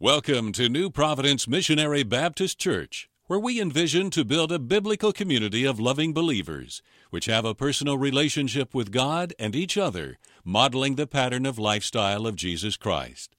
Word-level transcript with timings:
Welcome 0.00 0.52
to 0.52 0.68
New 0.68 0.90
Providence 0.90 1.48
Missionary 1.48 2.04
Baptist 2.04 2.56
Church, 2.56 3.10
where 3.26 3.40
we 3.40 3.60
envision 3.60 4.10
to 4.10 4.24
build 4.24 4.52
a 4.52 4.60
biblical 4.60 5.12
community 5.12 5.64
of 5.64 5.80
loving 5.80 6.12
believers, 6.12 6.82
which 7.10 7.24
have 7.24 7.44
a 7.44 7.52
personal 7.52 7.98
relationship 7.98 8.76
with 8.76 8.92
God 8.92 9.34
and 9.40 9.56
each 9.56 9.76
other, 9.76 10.18
modeling 10.44 10.94
the 10.94 11.08
pattern 11.08 11.44
of 11.44 11.58
lifestyle 11.58 12.28
of 12.28 12.36
Jesus 12.36 12.76
Christ. 12.76 13.34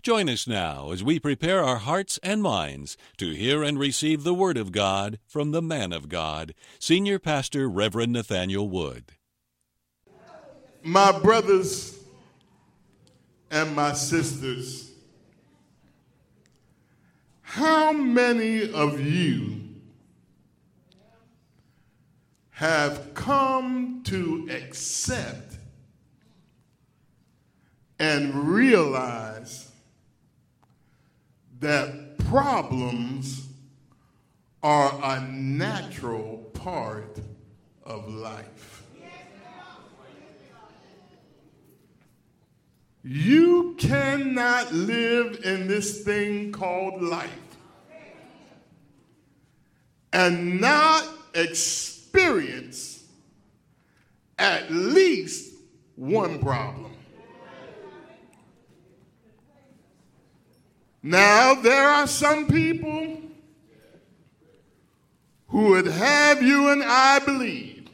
Join 0.00 0.28
us 0.28 0.46
now 0.46 0.92
as 0.92 1.02
we 1.02 1.18
prepare 1.18 1.64
our 1.64 1.78
hearts 1.78 2.20
and 2.22 2.40
minds 2.40 2.96
to 3.16 3.32
hear 3.34 3.64
and 3.64 3.76
receive 3.76 4.22
the 4.22 4.32
Word 4.32 4.58
of 4.58 4.70
God 4.70 5.18
from 5.26 5.50
the 5.50 5.60
man 5.60 5.92
of 5.92 6.08
God, 6.08 6.54
Senior 6.78 7.18
Pastor 7.18 7.68
Reverend 7.68 8.12
Nathaniel 8.12 8.68
Wood. 8.68 9.10
My 10.84 11.18
brothers 11.18 11.98
and 13.50 13.74
my 13.74 13.92
sisters, 13.92 14.92
how 17.56 17.90
many 17.90 18.70
of 18.70 19.00
you 19.00 19.62
have 22.50 23.14
come 23.14 24.02
to 24.04 24.46
accept 24.50 25.56
and 27.98 28.34
realize 28.34 29.70
that 31.60 32.18
problems 32.18 33.46
are 34.62 34.92
a 35.02 35.22
natural 35.22 36.50
part 36.52 37.18
of 37.86 38.06
life? 38.06 38.82
You 43.02 43.76
cannot 43.78 44.74
live 44.74 45.40
in 45.42 45.68
this 45.68 46.02
thing 46.02 46.52
called 46.52 47.00
life 47.00 47.45
and 50.12 50.60
not 50.60 51.06
experience 51.34 53.04
at 54.38 54.70
least 54.70 55.54
one 55.96 56.38
problem. 56.38 56.92
Now, 61.02 61.54
there 61.54 61.88
are 61.88 62.06
some 62.06 62.48
people 62.48 63.20
who 65.48 65.68
would 65.70 65.86
have 65.86 66.42
you 66.42 66.70
and 66.70 66.82
I 66.82 67.20
believe 67.20 67.88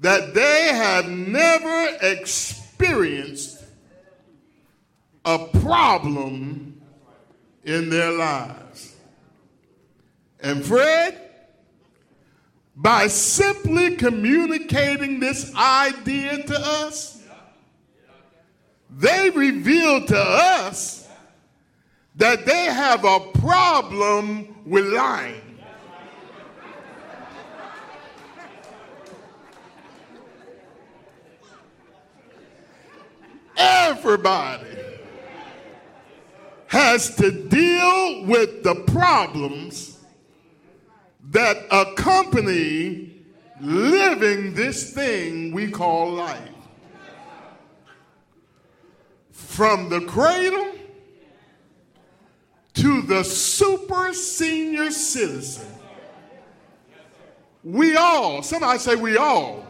that 0.00 0.34
they 0.34 0.70
have 0.72 1.08
never 1.08 1.96
experienced 2.02 3.62
a 5.24 5.38
problem 5.60 6.80
in 7.64 7.90
their 7.90 8.10
lives. 8.12 8.67
And 10.40 10.64
Fred, 10.64 11.20
by 12.76 13.08
simply 13.08 13.96
communicating 13.96 15.18
this 15.18 15.52
idea 15.54 16.42
to 16.44 16.58
us, 16.58 17.20
they 18.90 19.30
reveal 19.30 20.06
to 20.06 20.18
us 20.18 21.08
that 22.16 22.46
they 22.46 22.64
have 22.66 23.04
a 23.04 23.20
problem 23.34 24.62
with 24.64 24.86
lying. 24.86 25.42
Everybody 33.56 34.66
has 36.68 37.16
to 37.16 37.32
deal 37.32 38.24
with 38.24 38.62
the 38.62 38.76
problems 38.86 39.97
that 41.30 41.66
accompany 41.70 43.22
living 43.60 44.54
this 44.54 44.92
thing 44.92 45.52
we 45.52 45.70
call 45.70 46.12
life. 46.12 46.48
From 49.30 49.88
the 49.88 50.00
cradle 50.02 50.72
to 52.74 53.02
the 53.02 53.24
super 53.24 54.12
senior 54.14 54.90
citizen, 54.90 55.66
we 57.64 57.96
all, 57.96 58.42
somebody 58.42 58.78
say 58.78 58.94
we 58.94 59.16
all, 59.16 59.66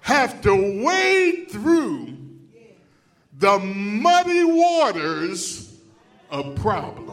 have 0.00 0.40
to 0.42 0.84
wade 0.84 1.50
through 1.50 2.16
the 3.38 3.58
muddy 3.58 4.44
waters 4.44 5.76
of 6.30 6.54
problems. 6.56 7.03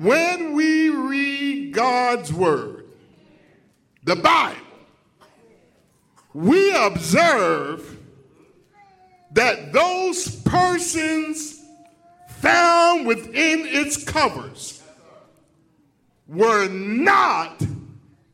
When 0.00 0.52
we 0.52 0.90
read 0.90 1.74
God's 1.74 2.32
Word, 2.32 2.84
the 4.04 4.14
Bible, 4.14 4.60
we 6.32 6.72
observe 6.72 7.98
that 9.32 9.72
those 9.72 10.36
persons 10.42 11.64
found 12.28 13.08
within 13.08 13.66
its 13.66 14.04
covers 14.04 14.84
were 16.28 16.68
not 16.68 17.60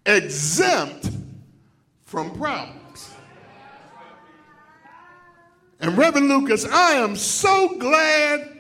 exempt 0.04 1.08
from 2.02 2.36
problems. 2.36 3.10
And 5.80 5.96
Reverend 5.96 6.28
Lucas, 6.28 6.66
I 6.66 6.96
am 6.96 7.16
so 7.16 7.78
glad 7.78 8.53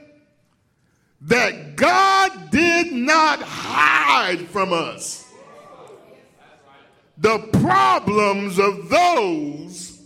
that 1.24 1.76
God 1.76 2.50
did 2.50 2.92
not 2.92 3.40
hide 3.40 4.46
from 4.48 4.72
us 4.72 5.26
the 7.16 7.38
problems 7.38 8.58
of 8.58 8.88
those 8.88 10.00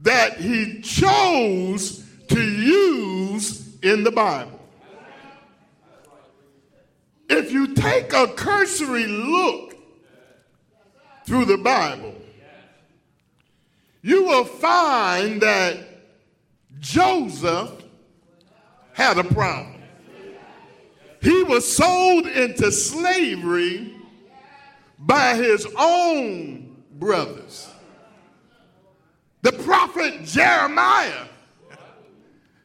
that 0.00 0.36
he 0.38 0.80
chose 0.80 2.04
to 2.28 2.40
use 2.40 3.78
in 3.82 4.02
the 4.02 4.10
Bible. 4.10 4.60
If 7.28 7.52
you 7.52 7.74
take 7.74 8.12
a 8.12 8.26
cursory 8.26 9.06
look 9.06 9.76
through 11.26 11.44
the 11.44 11.58
Bible, 11.58 12.14
you 14.02 14.24
will 14.24 14.44
find 14.44 15.40
that 15.40 15.78
Joseph 16.80 17.70
had 18.92 19.18
a 19.18 19.24
problem. 19.24 19.83
He 21.24 21.42
was 21.42 21.66
sold 21.66 22.26
into 22.26 22.70
slavery 22.70 23.94
by 24.98 25.36
his 25.36 25.66
own 25.74 26.76
brothers. 26.92 27.66
The 29.40 29.52
prophet 29.52 30.24
Jeremiah 30.24 31.24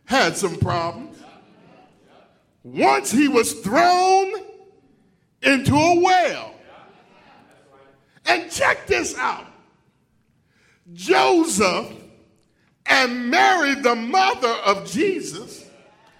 had 0.03 0.35
some 0.35 0.57
problems. 0.57 1.17
Once 2.63 3.09
he 3.09 3.29
was 3.29 3.53
thrown 3.61 4.33
into 5.41 5.75
a 5.75 6.01
well. 6.01 6.53
And 8.25 8.51
check 8.51 8.87
this 8.87 9.17
out 9.17 9.47
Joseph 10.91 11.93
and 12.85 13.29
Mary, 13.29 13.75
the 13.75 13.95
mother 13.95 14.53
of 14.65 14.85
Jesus, 14.85 15.65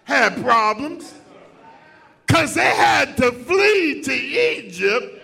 had 0.06 0.42
problems 0.42 1.14
because 2.30 2.54
they 2.54 2.62
had 2.62 3.18
to 3.18 3.32
flee 3.32 4.02
to 4.04 4.14
Egypt 4.14 5.20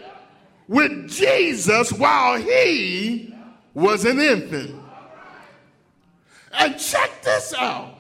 with 0.68 1.08
Jesus 1.08 1.94
while 1.94 2.36
he 2.36 3.32
was 3.76 4.06
an 4.06 4.20
infant. 4.20 4.82
And 6.58 6.80
check 6.80 7.22
this 7.22 7.54
out. 7.54 7.96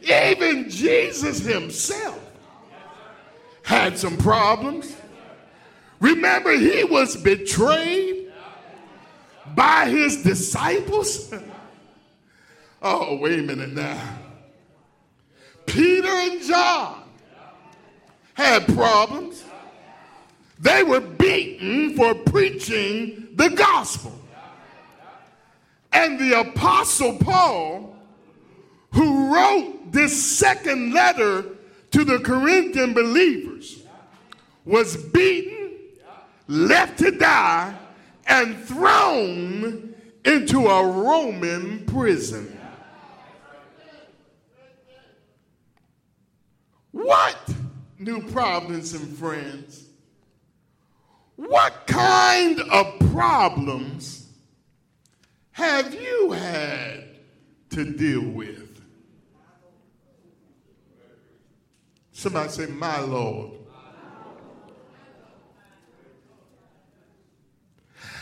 Even 0.00 0.70
Jesus 0.70 1.40
himself 1.40 2.18
had 3.62 3.98
some 3.98 4.16
problems. 4.16 4.96
Remember, 6.00 6.56
he 6.56 6.84
was 6.84 7.14
betrayed 7.18 8.32
by 9.54 9.90
his 9.90 10.22
disciples. 10.22 11.32
Oh, 12.84 13.16
wait 13.18 13.38
a 13.38 13.42
minute 13.42 13.74
now. 13.74 14.18
Peter 15.66 16.08
and 16.08 16.42
John 16.42 17.01
had 18.42 18.74
problems. 18.74 19.44
They 20.58 20.82
were 20.82 21.00
beaten 21.00 21.96
for 21.96 22.14
preaching 22.14 23.28
the 23.34 23.50
gospel. 23.50 24.18
And 25.92 26.18
the 26.18 26.40
Apostle 26.40 27.18
Paul, 27.18 27.96
who 28.92 29.34
wrote 29.34 29.92
this 29.92 30.22
second 30.22 30.92
letter 30.92 31.44
to 31.90 32.04
the 32.04 32.18
Corinthian 32.18 32.94
believers, 32.94 33.82
was 34.64 34.96
beaten, 34.96 35.70
left 36.46 36.98
to 36.98 37.10
die, 37.10 37.76
and 38.26 38.56
thrown 38.64 39.94
into 40.24 40.68
a 40.68 40.86
Roman 40.86 41.84
prison. 41.86 42.58
What, 46.92 47.36
New 48.02 48.20
Providence 48.30 48.94
and 48.94 49.16
friends, 49.16 49.86
what 51.36 51.86
kind 51.86 52.60
of 52.60 52.98
problems 53.12 54.26
have 55.52 55.94
you 55.94 56.32
had 56.32 57.04
to 57.70 57.84
deal 57.84 58.28
with? 58.28 58.82
Somebody 62.10 62.48
say, 62.48 62.66
My 62.66 63.00
Lord. 63.00 63.52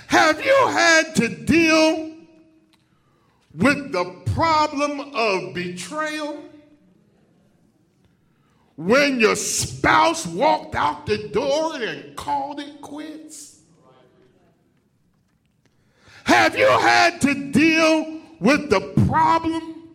Have 0.08 0.44
you 0.44 0.66
had 0.68 1.14
to 1.16 1.28
deal 1.28 2.10
with 3.54 3.92
the 3.92 4.04
problem 4.34 5.00
of 5.14 5.54
betrayal? 5.54 6.49
When 8.80 9.20
your 9.20 9.36
spouse 9.36 10.26
walked 10.26 10.74
out 10.74 11.04
the 11.04 11.28
door 11.28 11.74
and 11.74 12.16
called 12.16 12.60
it 12.60 12.80
quits? 12.80 13.58
Have 16.24 16.56
you 16.56 16.66
had 16.66 17.20
to 17.20 17.50
deal 17.52 18.20
with 18.40 18.70
the 18.70 18.80
problem 19.06 19.90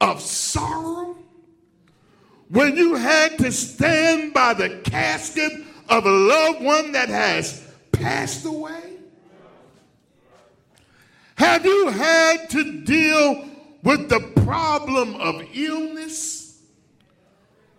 of 0.00 0.20
sorrow? 0.20 1.16
When 2.48 2.76
you 2.76 2.96
had 2.96 3.38
to 3.38 3.52
stand 3.52 4.34
by 4.34 4.54
the 4.54 4.80
casket 4.82 5.52
of 5.88 6.04
a 6.04 6.10
loved 6.10 6.64
one 6.64 6.90
that 6.90 7.08
has 7.08 7.64
passed 7.92 8.44
away? 8.44 8.96
Have 11.36 11.64
you 11.64 11.90
had 11.90 12.50
to 12.50 12.80
deal 12.82 13.48
with 13.84 14.08
the 14.08 14.32
problem 14.42 15.14
of 15.14 15.44
illness? 15.54 16.35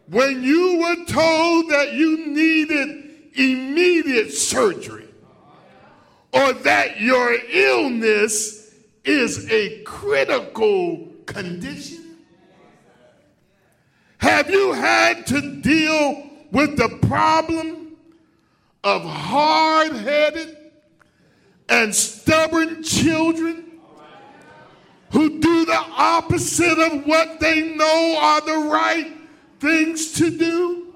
When 0.10 0.42
you 0.42 0.78
were 0.80 1.06
told 1.06 1.70
that 1.70 1.94
you 1.94 2.28
needed 2.28 3.04
immediate 3.36 4.32
surgery 4.32 5.08
or 6.32 6.54
that 6.54 7.02
your 7.02 7.36
illness 7.52 8.74
is 9.04 9.52
a 9.52 9.82
critical 9.84 11.08
condition? 11.26 12.18
Have 14.20 14.50
you 14.50 14.72
had 14.74 15.28
to 15.28 15.62
deal 15.62 16.30
with 16.52 16.78
the 16.78 16.98
problem 17.08 17.98
of 18.84 19.04
hard 19.04 19.92
headed 19.92 20.58
and 21.68 21.94
stubborn 21.94 22.82
children 22.82 23.66
who 25.12 25.40
do 25.40 25.66
the 25.66 25.84
opposite 25.98 26.80
of 26.80 27.06
what 27.06 27.42
they 27.42 27.76
know 27.76 28.18
are 28.20 28.42
the 28.42 28.70
right 28.70 29.17
things 29.60 30.14
to 30.14 30.30
do? 30.30 30.94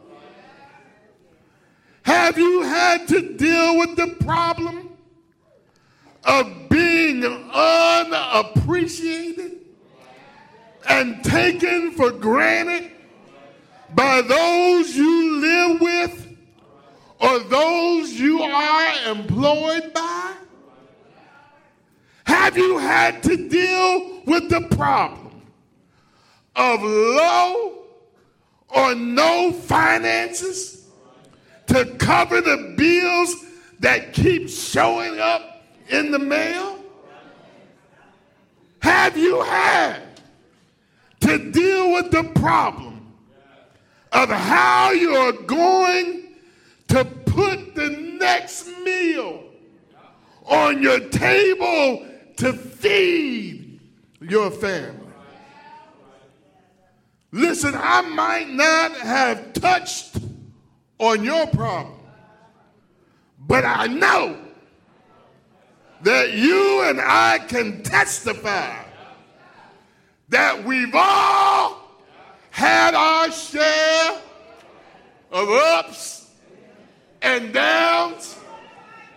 Have 2.04 2.38
you 2.38 2.62
had 2.64 3.08
to 3.10 3.34
deal 3.36 3.78
with 3.78 3.96
the 3.96 4.08
problem 4.24 4.90
of 6.24 6.70
being 6.70 7.24
unappreciated 7.24 9.60
and 10.90 11.24
taken 11.24 11.92
for 11.92 12.10
granted 12.12 12.92
by 13.94 14.22
those 14.22 14.96
you 14.96 15.40
live 15.40 15.82
with 15.82 16.36
or 17.20 17.40
those 17.40 18.14
you 18.14 18.42
are 18.42 19.10
employed 19.10 19.94
by? 19.94 20.34
Have 22.26 22.58
you 22.58 22.78
had 22.78 23.22
to 23.24 23.48
deal 23.48 24.22
with 24.26 24.50
the 24.50 24.62
problem 24.76 25.42
of 26.56 26.82
low 26.82 27.81
or 28.76 28.96
no 28.96 29.52
finances 29.52 30.88
to 31.68 31.86
cover 31.98 32.42
the 32.42 32.74
bills 32.78 33.36
that 33.80 34.14
keep 34.14 34.50
showing 34.50 35.20
up 35.20 35.64
in 35.90 36.12
the 36.12 36.20
mail? 36.20 36.80
Have 38.80 39.18
you 39.18 39.42
had 39.42 40.02
to 41.22 41.52
deal 41.52 41.94
with 41.94 42.12
the 42.12 42.24
problem 42.36 43.14
of 44.12 44.30
how 44.30 44.92
you're 44.92 45.34
going 45.44 46.36
to 46.90 47.06
put 47.06 47.76
the 47.76 47.90
next 48.20 48.68
meal 48.84 49.44
on 50.46 50.82
your 50.82 51.00
table 51.10 52.06
to 52.38 52.54
feed 52.54 53.80
your 54.20 54.52
family. 54.52 55.01
Listen, 57.32 57.74
I 57.76 58.02
might 58.02 58.50
not 58.50 58.92
have 58.98 59.54
touched 59.54 60.18
on 61.00 61.24
your 61.24 61.48
problem, 61.48 61.98
but 63.40 63.64
I 63.64 63.88
know 63.88 64.38
that 66.04 66.34
you 66.34 66.84
and 66.84 67.00
I 67.00 67.40
can 67.48 67.84
testify 67.84 68.84
that 70.28 70.64
we've 70.66 70.94
all 70.94 72.02
had 72.50 72.96
our 72.96 73.32
share 73.32 74.20
of 75.32 75.50
ups 75.50 76.30
and 77.22 77.54
downs 77.54 78.38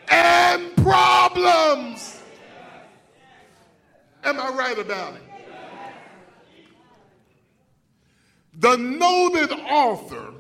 and 0.09 0.75
problems. 0.77 2.21
Am 4.23 4.39
I 4.39 4.51
right 4.51 4.79
about 4.79 5.15
it? 5.15 5.34
The 8.57 8.77
noted 8.77 9.51
author, 9.53 10.33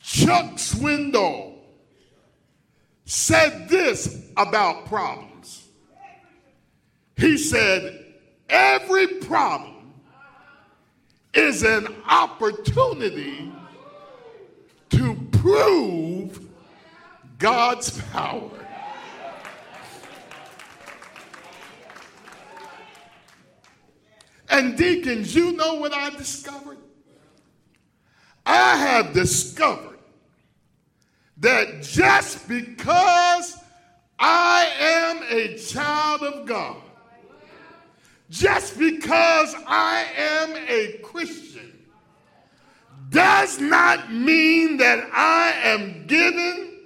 Chuck 0.00 0.54
Swindoll, 0.54 1.54
said 3.04 3.68
this 3.68 4.30
about 4.36 4.86
problems. 4.86 5.68
He 7.16 7.36
said, 7.38 8.04
Every 8.48 9.06
problem 9.06 9.92
is 11.34 11.62
an 11.62 11.88
opportunity 12.08 13.52
to 14.90 15.14
prove 15.32 16.40
God's 17.38 18.00
power. 18.12 18.65
And 24.48 24.76
deacons, 24.76 25.34
you 25.34 25.52
know 25.52 25.74
what 25.74 25.92
I 25.92 26.10
discovered? 26.10 26.78
I 28.44 28.76
have 28.76 29.12
discovered 29.12 29.98
that 31.38 31.82
just 31.82 32.48
because 32.48 33.58
I 34.18 34.70
am 34.78 35.22
a 35.28 35.58
child 35.58 36.22
of 36.22 36.46
God, 36.46 36.80
just 38.30 38.78
because 38.78 39.54
I 39.66 40.06
am 40.16 40.56
a 40.68 40.98
Christian, 41.02 41.72
does 43.10 43.60
not 43.60 44.12
mean 44.12 44.76
that 44.78 45.08
I 45.12 45.52
am 45.64 46.06
given 46.06 46.78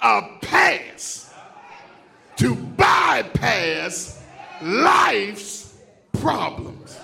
a 0.00 0.22
pass 0.40 1.32
to 2.36 2.54
bypass 2.54 4.22
life's 4.62 5.59
problems. 6.20 6.98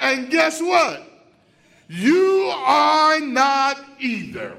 And 0.00 0.30
guess 0.30 0.60
what? 0.60 1.02
You 1.88 2.50
are 2.54 3.20
not 3.20 3.78
either. 3.98 4.56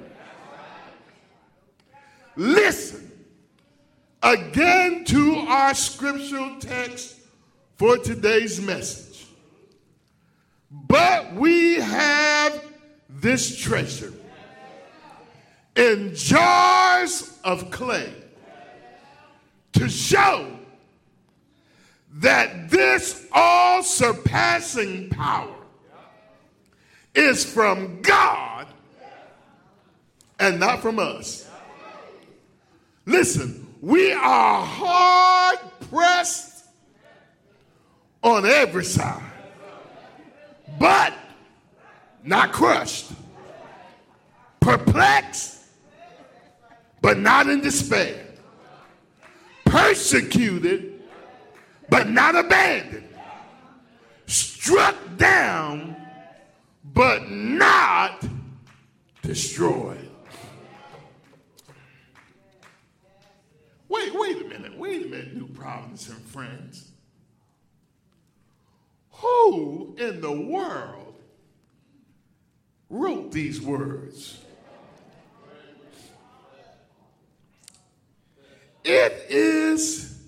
Listen 2.36 3.12
again 4.22 5.04
to 5.06 5.36
our 5.48 5.74
scriptural 5.74 6.60
text 6.60 7.18
for 7.76 7.98
today's 7.98 8.62
message. 8.62 9.26
But 10.72 11.34
we 11.34 11.76
have 11.76 12.64
this 13.10 13.58
treasure 13.58 14.14
in 15.76 16.16
jars 16.16 17.38
of 17.44 17.70
clay 17.72 18.14
to 19.74 19.90
show 19.90 20.48
that 22.14 22.70
this 22.70 23.28
all 23.32 23.84
surpassing 23.84 25.10
power 25.10 25.56
is 27.16 27.44
from 27.46 28.02
God 28.02 28.68
and 30.40 30.60
not 30.60 30.82
from 30.82 31.00
us. 31.00 31.50
Listen, 33.06 33.68
we 33.82 34.14
are 34.14 34.66
hard 34.66 35.60
pressed 35.90 36.66
on 38.22 38.46
every 38.46 38.86
side 38.86 39.34
but 40.80 41.14
not 42.24 42.52
crushed, 42.52 43.12
perplexed, 44.60 45.60
but 47.02 47.18
not 47.18 47.48
in 47.48 47.62
despair, 47.62 48.26
persecuted, 49.66 50.93
but 51.90 52.10
not 52.10 52.36
abandoned, 52.36 53.08
struck 54.26 54.96
down, 55.18 55.96
but 56.84 57.30
not 57.30 58.24
destroyed. 59.22 60.10
Wait, 63.90 64.12
wait 64.16 64.42
a 64.42 64.46
minute, 64.48 64.78
wait 64.78 65.06
a 65.06 65.10
minute, 65.10 65.36
New 65.36 65.48
Providence 65.48 66.10
and 66.10 66.22
friends. 66.26 66.92
Who 69.12 69.96
in 69.98 70.20
the 70.20 70.32
world 70.32 71.16
wrote 72.90 73.32
these 73.32 73.62
words? 73.62 74.40
It 78.84 79.28
is 79.30 80.23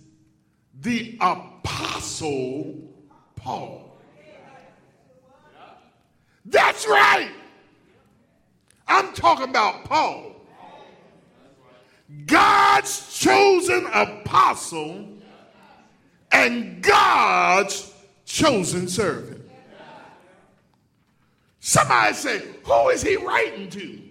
the 0.85 1.17
Apostle 1.19 2.75
Paul. 3.35 3.97
That's 6.45 6.87
right. 6.87 7.31
I'm 8.87 9.11
talking 9.13 9.49
about 9.49 9.85
Paul. 9.85 10.35
God's 12.27 13.19
chosen 13.19 13.87
apostle 13.91 15.07
and 16.31 16.83
God's 16.83 17.91
chosen 18.25 18.87
servant. 18.87 19.41
Somebody 21.61 22.13
say, 22.13 22.43
Who 22.63 22.89
is 22.89 23.01
he 23.01 23.15
writing 23.15 23.71
to? 23.71 24.01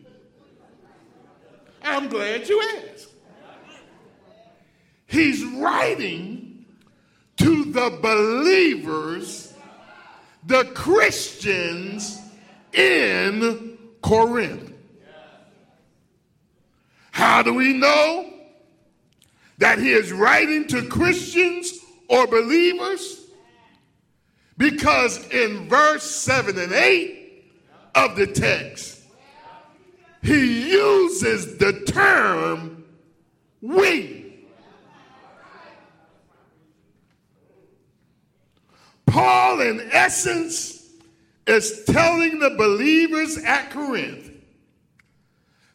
I'm 1.84 2.08
glad 2.08 2.48
you 2.48 2.60
asked. 2.90 3.10
He's 5.06 5.44
writing 5.44 6.33
the 7.74 7.98
believers, 8.00 9.52
the 10.46 10.64
Christians 10.74 12.20
in 12.72 13.76
Corinth. 14.00 14.72
How 17.10 17.42
do 17.42 17.52
we 17.52 17.72
know 17.72 18.32
that 19.58 19.78
he 19.78 19.90
is 19.90 20.12
writing 20.12 20.66
to 20.68 20.88
Christians 20.88 21.72
or 22.08 22.26
believers? 22.26 23.26
Because 24.56 25.26
in 25.28 25.68
verse 25.68 26.04
7 26.04 26.56
and 26.58 26.72
8 26.72 27.44
of 27.96 28.16
the 28.16 28.28
text, 28.28 29.02
he 30.22 30.70
uses 30.70 31.58
the 31.58 31.84
term 31.86 32.84
we. 33.60 34.23
Paul, 39.14 39.60
in 39.60 39.80
essence, 39.92 40.90
is 41.46 41.84
telling 41.84 42.40
the 42.40 42.50
believers 42.50 43.38
at 43.38 43.70
Corinth 43.70 44.28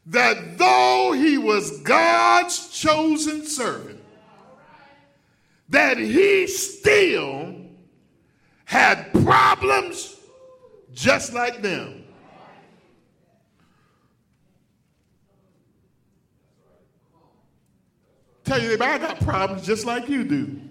that 0.07 0.57
though 0.57 1.13
he 1.13 1.37
was 1.37 1.79
God's 1.83 2.67
chosen 2.77 3.45
servant, 3.45 4.03
that 5.69 5.97
he 5.97 6.47
still 6.47 7.55
had 8.65 9.09
problems 9.23 10.17
just 10.91 11.31
like 11.31 11.61
them. 11.61 12.03
Tell 18.43 18.61
you, 18.61 18.73
I 18.73 18.97
got 18.97 19.21
problems 19.21 19.65
just 19.65 19.85
like 19.85 20.09
you 20.09 20.25
do. 20.25 20.68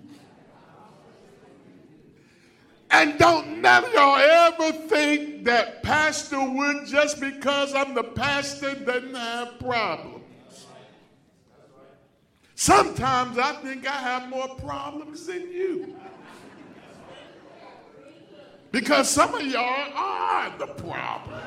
And 2.98 3.16
don't 3.16 3.64
of 3.64 3.92
y'all 3.92 4.16
ever 4.16 4.72
think 4.72 5.44
that 5.44 5.84
Pastor 5.84 6.40
Wood, 6.40 6.84
just 6.88 7.20
because 7.20 7.72
I'm 7.72 7.94
the 7.94 8.02
pastor, 8.02 8.74
doesn't 8.74 9.14
have 9.14 9.60
problems. 9.60 10.24
Sometimes 12.56 13.38
I 13.38 13.52
think 13.62 13.86
I 13.86 13.92
have 13.92 14.28
more 14.28 14.48
problems 14.56 15.26
than 15.26 15.42
you. 15.42 15.94
Because 18.72 19.08
some 19.08 19.32
of 19.32 19.46
y'all 19.46 19.92
are 19.94 20.58
the 20.58 20.66
problem. 20.66 21.40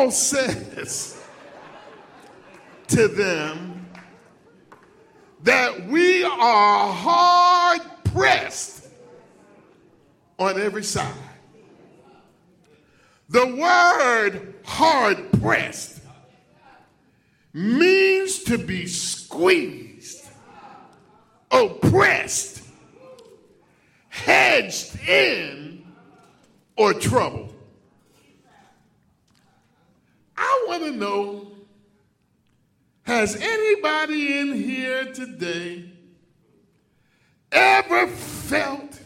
Paul 0.00 0.10
says 0.12 1.22
to 2.88 3.06
them 3.06 3.86
that 5.42 5.88
we 5.88 6.24
are 6.24 6.90
hard 6.90 7.82
pressed 8.04 8.88
on 10.38 10.58
every 10.58 10.84
side. 10.84 11.12
The 13.28 13.46
word 13.46 14.54
hard 14.64 15.32
pressed 15.38 16.00
means 17.52 18.38
to 18.44 18.56
be 18.56 18.86
squeezed, 18.86 20.26
oppressed, 21.50 22.62
hedged 24.08 24.98
in, 25.06 25.84
or 26.78 26.94
troubled. 26.94 27.59
I 30.40 30.64
want 30.66 30.84
to 30.84 30.90
know 30.92 31.52
has 33.02 33.36
anybody 33.36 34.38
in 34.38 34.54
here 34.54 35.04
today 35.12 35.90
ever 37.52 38.06
felt 38.06 39.00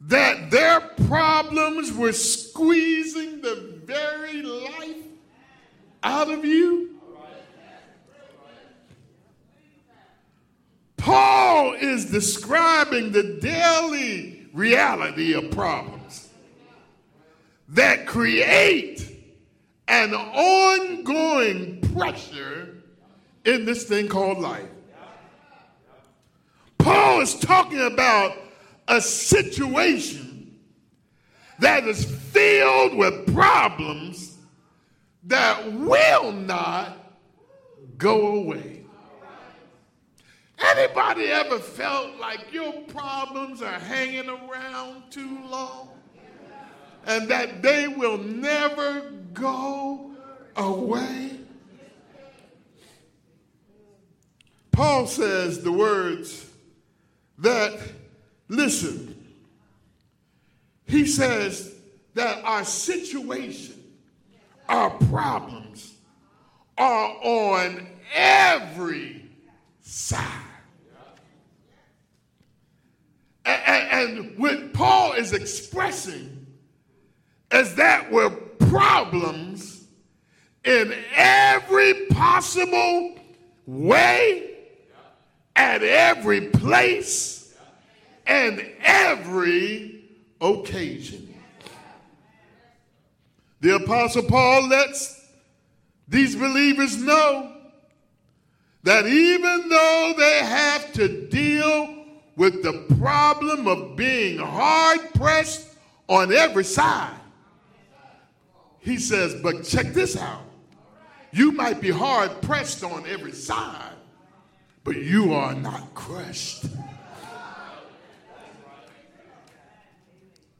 that 0.00 0.50
their 0.50 0.80
problems 0.80 1.92
were 1.92 2.12
squeezing 2.12 3.40
the 3.42 3.78
very 3.84 4.42
life 4.42 5.04
out 6.02 6.30
of 6.30 6.44
you? 6.44 6.96
Paul 10.96 11.74
is 11.74 12.10
describing 12.10 13.12
the 13.12 13.38
daily 13.40 14.48
reality 14.52 15.34
of 15.34 15.50
problems 15.50 16.30
that 17.68 18.06
create 18.06 19.11
an 19.92 20.14
ongoing 20.14 21.78
pressure 21.94 22.76
in 23.44 23.66
this 23.66 23.84
thing 23.84 24.08
called 24.08 24.38
life. 24.38 24.70
Paul 26.78 27.20
is 27.20 27.34
talking 27.34 27.80
about 27.82 28.38
a 28.88 29.02
situation 29.02 30.58
that 31.58 31.84
is 31.86 32.06
filled 32.06 32.96
with 32.96 33.34
problems 33.34 34.38
that 35.24 35.70
will 35.74 36.32
not 36.32 36.96
go 37.98 38.36
away. 38.36 38.84
Anybody 40.58 41.26
ever 41.26 41.58
felt 41.58 42.16
like 42.16 42.50
your 42.50 42.72
problems 42.84 43.60
are 43.60 43.78
hanging 43.78 44.28
around 44.30 45.10
too 45.10 45.38
long 45.48 45.90
and 47.04 47.28
that 47.28 47.60
they 47.62 47.88
will 47.88 48.16
never 48.16 49.12
go 49.32 50.12
away? 50.56 51.30
Paul 54.72 55.06
says 55.06 55.62
the 55.62 55.72
words 55.72 56.46
that, 57.38 57.78
listen, 58.48 59.12
he 60.86 61.06
says 61.06 61.74
that 62.14 62.42
our 62.44 62.64
situation, 62.64 63.82
our 64.68 64.90
problems 64.90 65.94
are 66.78 67.08
on 67.22 67.86
every 68.14 69.28
side. 69.82 70.26
And, 73.44 74.10
and 74.10 74.38
what 74.38 74.72
Paul 74.72 75.12
is 75.12 75.32
expressing 75.32 76.46
is 77.52 77.74
that 77.74 78.10
we're 78.10 78.30
problems 78.72 79.84
in 80.64 80.94
every 81.14 82.06
possible 82.06 83.18
way, 83.66 84.54
at 85.54 85.82
every 85.82 86.48
place, 86.48 87.54
and 88.26 88.64
every 88.80 90.06
occasion. 90.40 91.34
The 93.60 93.76
Apostle 93.76 94.22
Paul 94.22 94.68
lets 94.68 95.22
these 96.08 96.34
believers 96.34 96.96
know 96.96 97.54
that 98.84 99.06
even 99.06 99.68
though 99.68 100.14
they 100.16 100.38
have 100.38 100.94
to 100.94 101.28
deal 101.28 102.06
with 102.36 102.62
the 102.62 102.96
problem 102.98 103.68
of 103.68 103.96
being 103.96 104.38
hard 104.38 105.00
pressed 105.12 105.68
on 106.08 106.32
every 106.32 106.64
side, 106.64 107.21
he 108.82 108.98
says, 108.98 109.34
but 109.42 109.64
check 109.64 109.94
this 109.94 110.16
out. 110.16 110.44
You 111.32 111.52
might 111.52 111.80
be 111.80 111.90
hard 111.90 112.42
pressed 112.42 112.84
on 112.84 113.06
every 113.06 113.32
side, 113.32 113.94
but 114.84 114.96
you 114.96 115.32
are 115.32 115.54
not 115.54 115.94
crushed. 115.94 116.66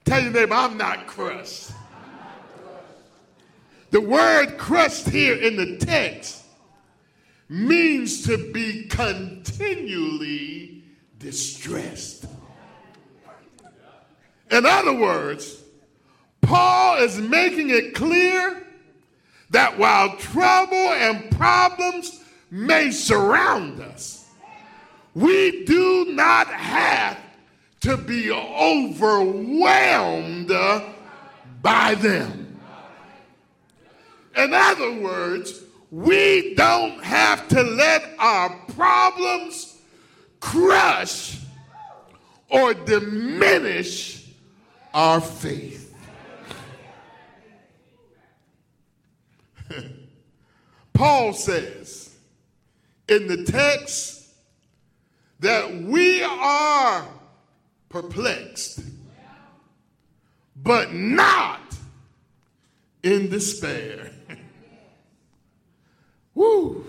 Tell 0.05 0.23
your 0.23 0.33
neighbor, 0.33 0.55
I'm 0.55 0.79
not 0.79 1.07
crushed. 1.07 1.73
The 3.91 4.01
word 4.01 4.57
crushed 4.57 5.09
here 5.09 5.35
in 5.35 5.57
the 5.57 5.77
text 5.77 6.45
means 7.49 8.25
to 8.27 8.53
be 8.53 8.85
continually 8.85 10.85
distressed. 11.19 12.27
In 14.51 14.65
other 14.65 14.95
words, 14.95 15.62
Paul 16.53 16.99
is 16.99 17.17
making 17.19 17.71
it 17.71 17.95
clear 17.95 18.63
that 19.49 19.79
while 19.79 20.19
trouble 20.19 20.77
and 20.77 21.31
problems 21.31 22.21
may 22.51 22.91
surround 22.91 23.81
us, 23.81 24.29
we 25.15 25.65
do 25.65 26.05
not 26.11 26.49
have 26.49 27.17
to 27.81 27.97
be 27.97 28.31
overwhelmed 28.31 29.33
by 31.63 31.95
them. 31.95 32.61
In 34.37 34.53
other 34.53 35.01
words, 35.01 35.59
we 35.91 36.55
don't 36.55 37.03
have 37.03 37.49
to 37.49 37.63
let 37.63 38.11
our 38.19 38.51
problems 38.75 39.79
crush 40.39 41.39
or 42.51 42.75
diminish 42.75 44.27
our 44.93 45.23
faith. 45.23 45.82
Paul 50.93 51.33
says 51.33 52.15
in 53.09 53.27
the 53.27 53.45
text 53.45 54.29
that 55.41 55.75
we 55.75 56.23
are 56.23 57.07
perplexed, 57.89 58.81
but 60.57 60.93
not 60.93 61.61
in 63.03 63.29
despair. 63.29 64.13
Woo. 66.35 66.85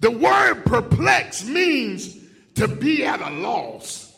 The 0.00 0.10
word 0.10 0.64
perplex 0.64 1.44
means 1.44 2.16
to 2.54 2.68
be 2.68 3.04
at 3.04 3.20
a 3.20 3.30
loss, 3.30 4.14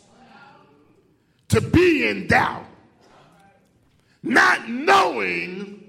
to 1.49 1.61
be 1.61 2.07
in 2.07 2.27
doubt, 2.27 2.65
not 4.23 4.69
knowing 4.69 5.88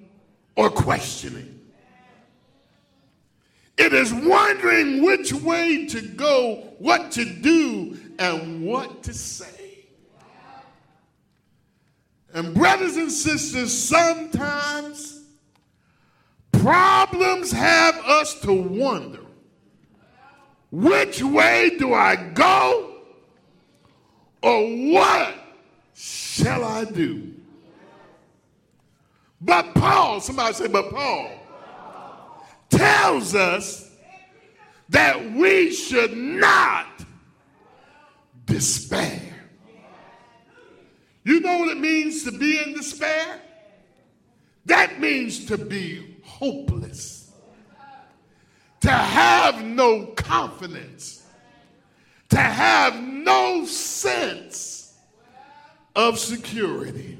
or 0.56 0.70
questioning. 0.70 1.60
It 3.78 3.94
is 3.94 4.12
wondering 4.12 5.02
which 5.02 5.32
way 5.32 5.86
to 5.86 6.02
go, 6.02 6.74
what 6.78 7.10
to 7.12 7.24
do, 7.24 7.98
and 8.18 8.62
what 8.62 9.02
to 9.04 9.14
say. 9.14 9.46
And, 12.34 12.54
brothers 12.54 12.96
and 12.96 13.10
sisters, 13.10 13.72
sometimes 13.72 15.22
problems 16.52 17.50
have 17.50 17.96
us 18.04 18.38
to 18.42 18.52
wonder 18.52 19.20
which 20.70 21.22
way 21.22 21.76
do 21.78 21.94
I 21.94 22.16
go 22.16 22.96
or 24.42 24.68
what 24.92 25.34
shall 25.94 26.64
I 26.64 26.84
do? 26.84 27.34
But 29.40 29.74
Paul, 29.74 30.20
somebody 30.20 30.54
say, 30.54 30.68
but 30.68 30.90
Paul 30.90 31.30
tells 32.68 33.34
us 33.34 33.90
that 34.90 35.32
we 35.32 35.72
should 35.72 36.16
not 36.16 36.86
despair. 38.44 39.20
You 41.24 41.40
know 41.40 41.58
what 41.58 41.68
it 41.68 41.78
means 41.78 42.24
to 42.24 42.32
be 42.32 42.60
in 42.60 42.74
despair? 42.74 43.40
That 44.66 45.00
means 45.00 45.46
to 45.46 45.56
be 45.56 46.16
hopeless, 46.22 47.30
to 48.80 48.90
have 48.90 49.64
no 49.64 50.06
confidence, 50.16 51.24
to 52.30 52.38
have 52.38 53.00
no 53.02 53.64
sense 53.64 54.98
of 55.94 56.18
security. 56.18 57.19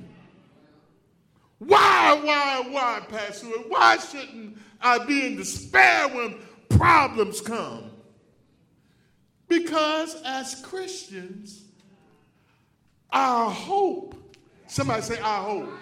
Why, 1.61 2.18
why, 2.25 2.64
why, 2.70 3.07
Pastor? 3.07 3.46
Why 3.68 3.99
shouldn't 3.99 4.57
I 4.81 5.05
be 5.05 5.27
in 5.27 5.37
despair 5.37 6.09
when 6.09 6.37
problems 6.70 7.42
come? 7.42 7.90
Because 9.46 10.16
as 10.25 10.55
Christians, 10.62 11.64
our 13.12 13.51
hope, 13.51 14.14
somebody 14.68 15.03
say, 15.03 15.18
our 15.20 15.42
hope, 15.42 15.73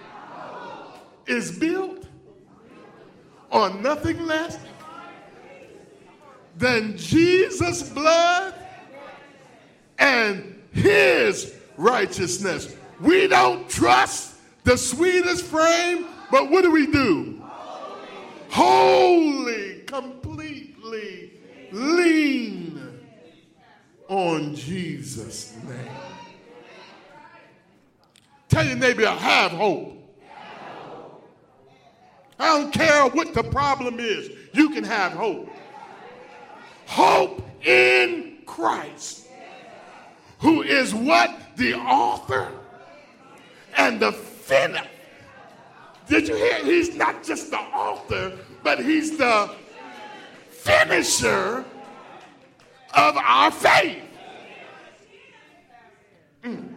is 1.29 1.57
built 1.57 2.07
on 3.53 3.81
nothing 3.81 4.19
less 4.27 4.59
than 6.57 6.97
Jesus' 6.97 7.89
blood 7.89 8.53
and 9.99 10.61
his 10.73 11.55
righteousness. 11.77 12.75
We 13.01 13.29
don't 13.29 13.69
trust 13.69 14.38
the 14.69 14.77
sweetest 14.77 15.47
frame, 15.47 16.05
but 16.31 16.51
what 16.51 16.63
do 16.63 16.71
we 16.71 16.87
do? 16.87 17.43
Wholly, 18.51 19.81
completely 19.87 21.33
lean 21.73 23.01
on 24.09 24.55
Jesus' 24.55 25.57
name. 25.67 25.89
Tell 28.51 28.67
your 28.67 28.77
neighbor, 28.77 29.07
I 29.07 29.15
have 29.15 29.53
hope. 29.53 29.95
I 32.39 32.59
don't 32.59 32.71
care 32.71 33.09
what 33.09 33.33
the 33.33 33.45
problem 33.45 33.99
is, 33.99 34.31
you 34.53 34.69
can 34.69 34.85
have 34.85 35.13
hope. 35.13 35.49
Hope 36.85 37.43
in 37.67 38.37
Christ, 38.45 39.29
who 40.41 40.61
is 40.61 40.95
what? 40.95 41.57
The 41.57 41.73
author 41.73 42.53
and 43.79 43.99
the 43.99 44.28
finisher. 44.49 44.89
Did 46.09 46.27
you 46.27 46.37
hear? 46.37 46.65
He's 46.65 46.97
not 46.97 47.23
just 47.23 47.51
the 47.51 47.59
author, 47.59 48.39
but 48.63 48.83
he's 48.83 49.19
the 49.19 49.55
finisher 50.49 51.65
of 52.95 53.17
our 53.17 53.51
faith. 53.51 54.03
Mm. 56.43 56.75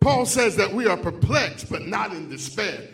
Paul 0.00 0.26
says 0.26 0.56
that 0.56 0.72
we 0.72 0.86
are 0.86 0.96
perplexed, 0.96 1.70
but 1.70 1.86
not 1.86 2.12
in 2.12 2.28
despair. 2.28 2.88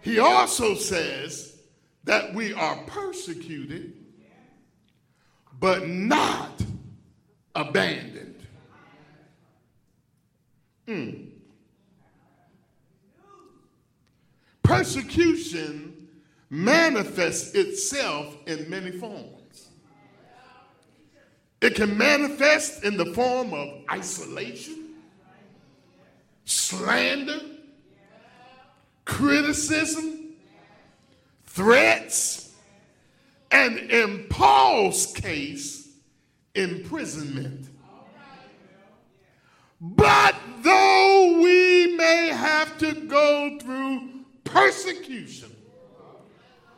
He 0.00 0.18
also 0.18 0.74
says 0.74 1.58
that 2.04 2.32
we 2.32 2.54
are 2.54 2.76
persecuted, 2.86 3.92
but 5.58 5.88
not 5.88 6.62
abandoned. 7.54 8.33
Mm. 10.88 11.30
Persecution 14.62 16.08
manifests 16.50 17.54
itself 17.54 18.36
in 18.46 18.68
many 18.68 18.90
forms. 18.92 19.68
It 21.60 21.74
can 21.74 21.96
manifest 21.96 22.84
in 22.84 22.96
the 22.96 23.06
form 23.06 23.54
of 23.54 23.68
isolation 23.90 24.84
slander, 26.44 27.40
criticism, 29.04 30.34
threats, 31.46 32.54
and 33.50 33.78
in 33.78 34.26
Paul's 34.28 35.12
case, 35.14 35.88
imprisonment. 36.54 37.68
But 39.86 40.34
though 40.62 41.40
we 41.42 41.94
may 41.94 42.28
have 42.28 42.78
to 42.78 42.94
go 42.94 43.58
through 43.60 44.24
persecution 44.42 45.54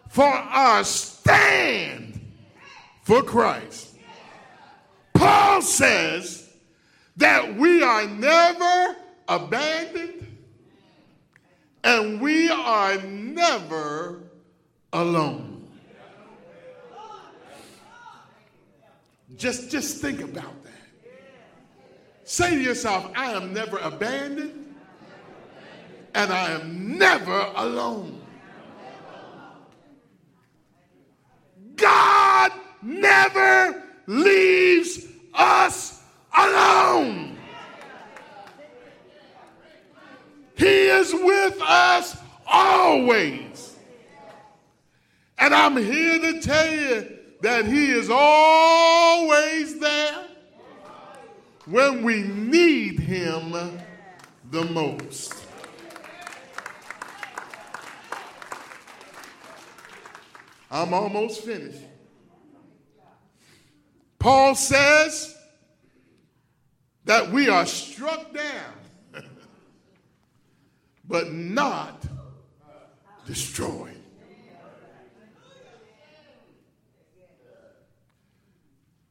for 0.08 0.24
our 0.24 0.82
stand 0.82 2.20
for 3.02 3.22
Christ, 3.22 3.94
Paul 5.14 5.62
says 5.62 6.52
that 7.16 7.56
we 7.56 7.80
are 7.80 8.08
never 8.08 8.96
abandoned, 9.28 10.26
and 11.84 12.20
we 12.20 12.48
are 12.48 13.00
never 13.02 14.20
alone. 14.92 15.68
Just, 19.36 19.70
just 19.70 20.00
think 20.00 20.22
about 20.22 20.64
that. 20.64 20.65
Say 22.28 22.56
to 22.56 22.60
yourself, 22.60 23.08
I 23.14 23.30
am 23.34 23.52
never 23.54 23.78
abandoned 23.78 24.74
and 26.12 26.32
I 26.32 26.50
am 26.50 26.98
never 26.98 27.52
alone. 27.54 28.20
God 31.76 32.50
never 32.82 33.80
leaves 34.08 35.06
us 35.34 36.02
alone. 36.36 37.38
He 40.56 40.66
is 40.66 41.14
with 41.14 41.60
us 41.62 42.16
always. 42.44 43.76
And 45.38 45.54
I'm 45.54 45.76
here 45.76 46.18
to 46.18 46.40
tell 46.40 46.72
you 46.72 47.18
that 47.42 47.66
He 47.66 47.92
is 47.92 48.10
always 48.10 49.78
there 49.78 50.25
when 51.66 52.02
we 52.02 52.22
need 52.22 53.00
Him 53.00 53.52
the 54.50 54.64
most. 54.64 55.34
I'm 60.70 60.92
almost 60.92 61.44
finished. 61.44 61.82
Paul 64.18 64.54
says 64.54 65.36
that 67.04 67.30
we 67.30 67.48
are 67.48 67.66
struck 67.66 68.34
down, 68.34 69.24
but 71.08 71.32
not 71.32 72.04
destroyed. 73.26 73.92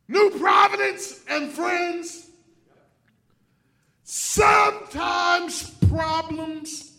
New 0.08 0.30
Providence 0.38 1.22
and 1.30 1.52
friends, 1.52 2.30
sometimes 4.06 5.72
problems 5.90 6.92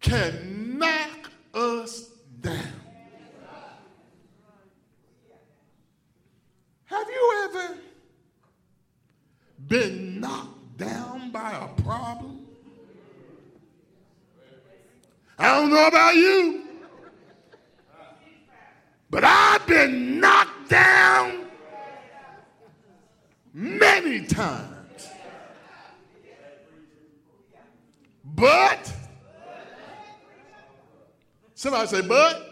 can 0.00 0.78
knock 0.78 1.30
us 1.52 2.08
down. 2.40 2.56
Have 6.86 7.06
you 7.06 7.44
ever 7.44 7.78
been 9.68 10.20
knocked 10.20 10.78
down 10.78 11.30
by 11.30 11.52
a 11.52 11.68
problem? 11.82 12.46
I 15.38 15.54
don't 15.54 15.70
know 15.70 15.86
about 15.86 16.16
you, 16.16 16.62
but 19.10 19.22
I've 19.22 19.66
been 19.66 20.18
knocked 20.18 20.70
down 20.70 21.46
many 23.52 24.26
times. 24.26 24.69
Somebody 31.60 31.86
say, 31.88 32.00
but? 32.00 32.46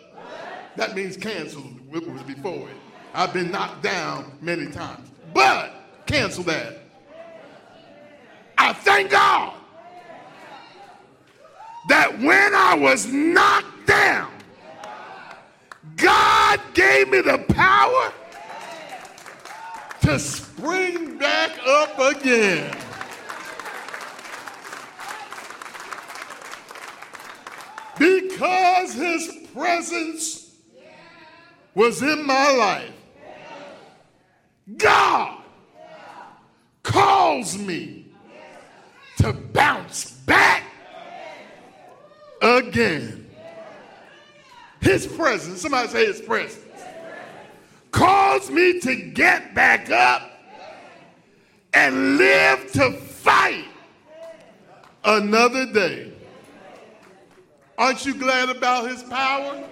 That 0.76 0.94
means 0.94 1.16
canceled 1.16 1.80
what 1.88 2.06
was 2.06 2.22
before 2.24 2.68
it. 2.68 2.76
I've 3.14 3.32
been 3.32 3.50
knocked 3.50 3.82
down 3.82 4.36
many 4.42 4.70
times. 4.70 5.10
But, 5.32 5.72
cancel 6.04 6.44
that. 6.44 6.82
I 8.58 8.74
thank 8.74 9.10
God 9.10 9.54
that 11.88 12.18
when 12.18 12.54
I 12.54 12.74
was 12.74 13.06
knocked 13.06 13.86
down, 13.86 14.30
God 15.96 16.60
gave 16.74 17.08
me 17.08 17.22
the 17.22 17.38
power 17.48 18.12
to 20.02 20.18
spring 20.18 21.16
back 21.16 21.58
up 21.66 21.98
again. 21.98 22.76
Because 28.38 28.94
his 28.94 29.48
presence 29.52 30.54
was 31.74 32.00
in 32.00 32.24
my 32.24 32.52
life. 32.52 32.94
God 34.76 35.42
calls 36.84 37.58
me 37.58 38.06
to 39.16 39.32
bounce 39.32 40.12
back 40.12 40.62
again. 42.40 43.28
His 44.82 45.08
presence, 45.08 45.62
somebody 45.62 45.88
say 45.88 46.06
his 46.06 46.20
presence, 46.20 46.64
calls 47.90 48.52
me 48.52 48.78
to 48.78 48.94
get 48.94 49.52
back 49.52 49.90
up 49.90 50.30
and 51.74 52.18
live 52.18 52.70
to 52.70 52.92
fight 52.92 53.64
another 55.02 55.66
day. 55.72 56.12
Aren't 57.78 58.04
you 58.04 58.14
glad 58.14 58.48
about 58.48 58.90
his 58.90 59.04
power? 59.04 59.64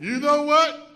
You 0.00 0.18
know 0.20 0.42
what? 0.44 0.88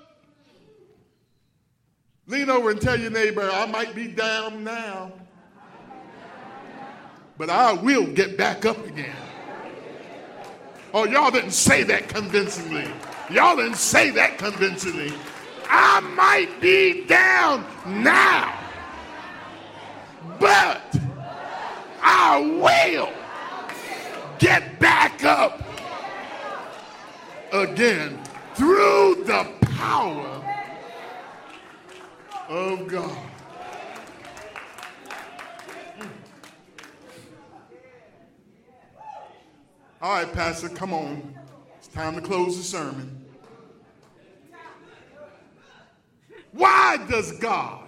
Lean 2.26 2.48
over 2.48 2.70
and 2.70 2.80
tell 2.80 2.98
your 2.98 3.10
neighbor, 3.10 3.42
I 3.52 3.66
might 3.66 3.94
be 3.94 4.08
down 4.08 4.64
now, 4.64 5.12
but 7.36 7.50
I 7.50 7.74
will 7.74 8.06
get 8.06 8.38
back 8.38 8.64
up 8.64 8.86
again. 8.86 9.14
Oh, 10.94 11.04
y'all 11.04 11.30
didn't 11.30 11.50
say 11.50 11.82
that 11.82 12.08
convincingly. 12.08 12.86
Y'all 13.28 13.56
didn't 13.56 13.76
say 13.76 14.10
that 14.10 14.38
convincingly. 14.38 15.12
I 15.68 16.00
might 16.00 16.58
be 16.60 17.04
down 17.04 17.66
now, 17.86 18.58
but 20.38 20.96
I 22.02 22.38
will 22.40 23.12
get 24.42 24.80
back 24.80 25.22
up 25.22 25.62
again 27.52 28.20
through 28.56 29.22
the 29.24 29.46
power 29.60 30.42
of 32.48 32.88
God. 32.88 33.16
All 40.00 40.12
right, 40.12 40.32
Pastor, 40.32 40.68
come 40.70 40.92
on. 40.92 41.32
It's 41.78 41.86
time 41.86 42.16
to 42.16 42.20
close 42.20 42.56
the 42.56 42.64
sermon. 42.64 43.24
Why 46.50 46.96
does 47.08 47.30
God 47.38 47.84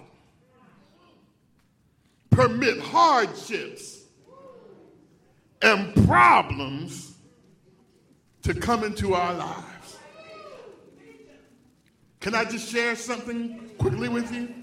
permit 2.29 2.79
hardships 2.79 4.04
and 5.65 6.07
problems 6.07 7.15
to 8.43 8.53
come 8.53 8.83
into 8.83 9.15
our 9.15 9.33
lives? 9.33 9.97
Can 12.19 12.35
I 12.35 12.45
just 12.45 12.71
share 12.71 12.95
something 12.95 13.71
quickly 13.79 14.07
with 14.07 14.31
you? 14.31 14.53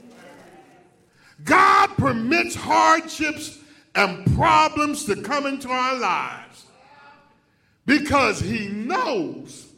God 1.42 1.88
permits 1.96 2.54
hardships 2.54 3.58
and 3.96 4.24
problems 4.36 5.04
to 5.06 5.20
come 5.22 5.46
into 5.46 5.68
our 5.68 5.98
lives 5.98 6.66
because 7.84 8.38
He 8.38 8.68
knows 8.68 9.72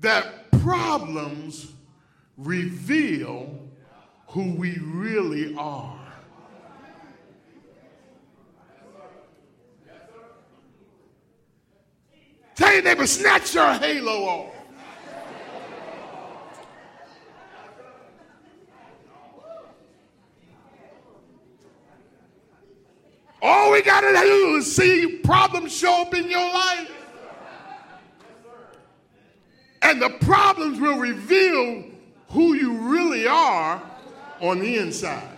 that 0.00 0.50
problems 0.50 1.72
reveal 2.36 3.60
who 4.26 4.54
we 4.54 4.76
really 4.80 5.54
are. 5.56 5.95
Tell 12.56 12.72
your 12.72 12.82
neighbor, 12.82 13.06
snatch 13.06 13.54
your 13.54 13.72
halo 13.74 14.24
off. 14.24 14.52
All 23.42 23.72
we 23.72 23.82
got 23.82 24.00
to 24.00 24.12
do 24.12 24.56
is 24.56 24.74
see 24.74 25.20
problems 25.22 25.76
show 25.76 26.00
up 26.00 26.14
in 26.14 26.30
your 26.30 26.52
life. 26.52 26.90
And 29.82 30.00
the 30.00 30.10
problems 30.20 30.80
will 30.80 30.98
reveal 30.98 31.84
who 32.30 32.54
you 32.54 32.72
really 32.72 33.26
are 33.28 33.82
on 34.40 34.60
the 34.60 34.78
inside. 34.78 35.35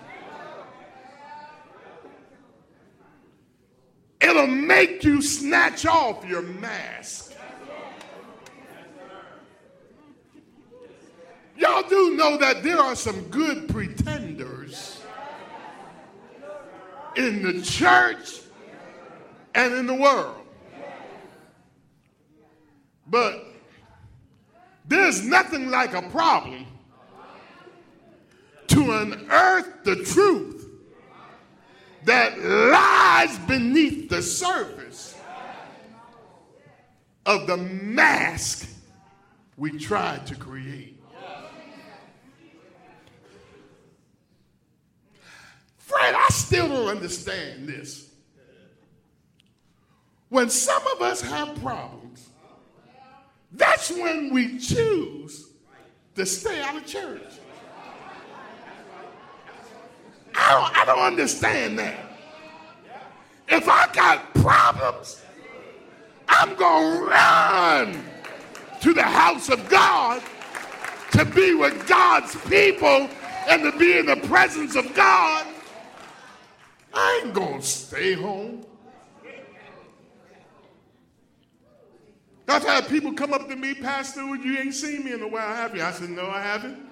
It'll 4.29 4.47
make 4.47 5.05
you 5.05 5.23
snatch 5.23 5.87
off 5.87 6.23
your 6.27 6.43
mask. 6.43 7.33
Y'all 11.57 11.89
do 11.89 12.15
know 12.15 12.37
that 12.37 12.63
there 12.63 12.79
are 12.79 12.95
some 12.95 13.23
good 13.29 13.71
pretenders 13.71 15.01
in 17.17 17.43
the 17.43 17.63
church 17.63 18.41
and 19.55 19.73
in 19.73 19.87
the 19.87 19.95
world. 19.95 20.37
But 23.07 23.47
there's 24.85 25.25
nothing 25.25 25.71
like 25.71 25.95
a 25.95 26.03
problem 26.11 26.67
to 28.67 28.93
unearth 28.93 29.85
the 29.85 29.97
truth 30.05 30.58
that 32.09 32.43
lies 32.43 33.39
beneath 33.41 34.09
the 34.09 34.23
surface 34.23 35.15
of 37.27 37.47
the 37.47 37.59
mask 37.59 38.67
we 39.59 39.79
tried 39.79 40.27
to 40.27 40.35
create. 40.35 40.99
Fred, 45.77 46.15
I 46.15 46.29
still 46.31 46.69
don't 46.69 46.89
understand 46.89 47.69
this. 47.69 48.11
When 50.31 50.49
some 50.49 50.83
of 50.95 51.03
us 51.03 51.21
have 51.21 51.61
problems, 51.61 52.31
that's 53.53 53.91
when 53.91 54.33
we 54.33 54.59
choose 54.59 55.51
to 56.15 56.25
stay 56.25 56.63
out 56.63 56.77
of 56.77 56.87
church. 56.87 57.35
I 60.49 60.53
don't, 60.53 60.79
I 60.79 60.85
don't 60.87 61.05
understand 61.05 61.79
that. 61.79 61.99
If 63.49 63.69
I 63.69 63.87
got 63.93 64.33
problems, 64.33 65.23
I'm 66.27 66.55
going 66.55 67.01
to 67.01 67.05
run 67.05 68.05
to 68.81 68.95
the 68.95 69.03
house 69.03 69.51
of 69.51 69.69
God 69.69 70.23
to 71.13 71.27
be 71.27 71.55
with 71.55 71.87
God's 71.87 72.35
people 72.47 73.11
and 73.47 73.63
to 73.63 73.79
be 73.79 73.99
in 73.99 74.07
the 74.07 74.17
presence 74.17 74.75
of 74.75 74.95
God. 74.95 75.47
I 76.95 77.23
ain't 77.23 77.35
going 77.35 77.61
to 77.61 77.67
stay 77.67 78.15
home. 78.15 78.65
I've 82.49 82.65
had 82.65 82.89
people 82.89 83.13
come 83.13 83.35
up 83.35 83.49
to 83.49 83.57
me, 83.57 83.75
Pastor, 83.75 84.23
you 84.23 84.57
ain't 84.57 84.75
seen 84.75 85.05
me 85.05 85.13
in 85.13 85.21
a 85.21 85.29
while, 85.29 85.55
have 85.55 85.77
you? 85.77 85.83
I 85.83 85.93
said, 85.93 86.09
No, 86.09 86.27
I 86.27 86.41
haven't. 86.41 86.89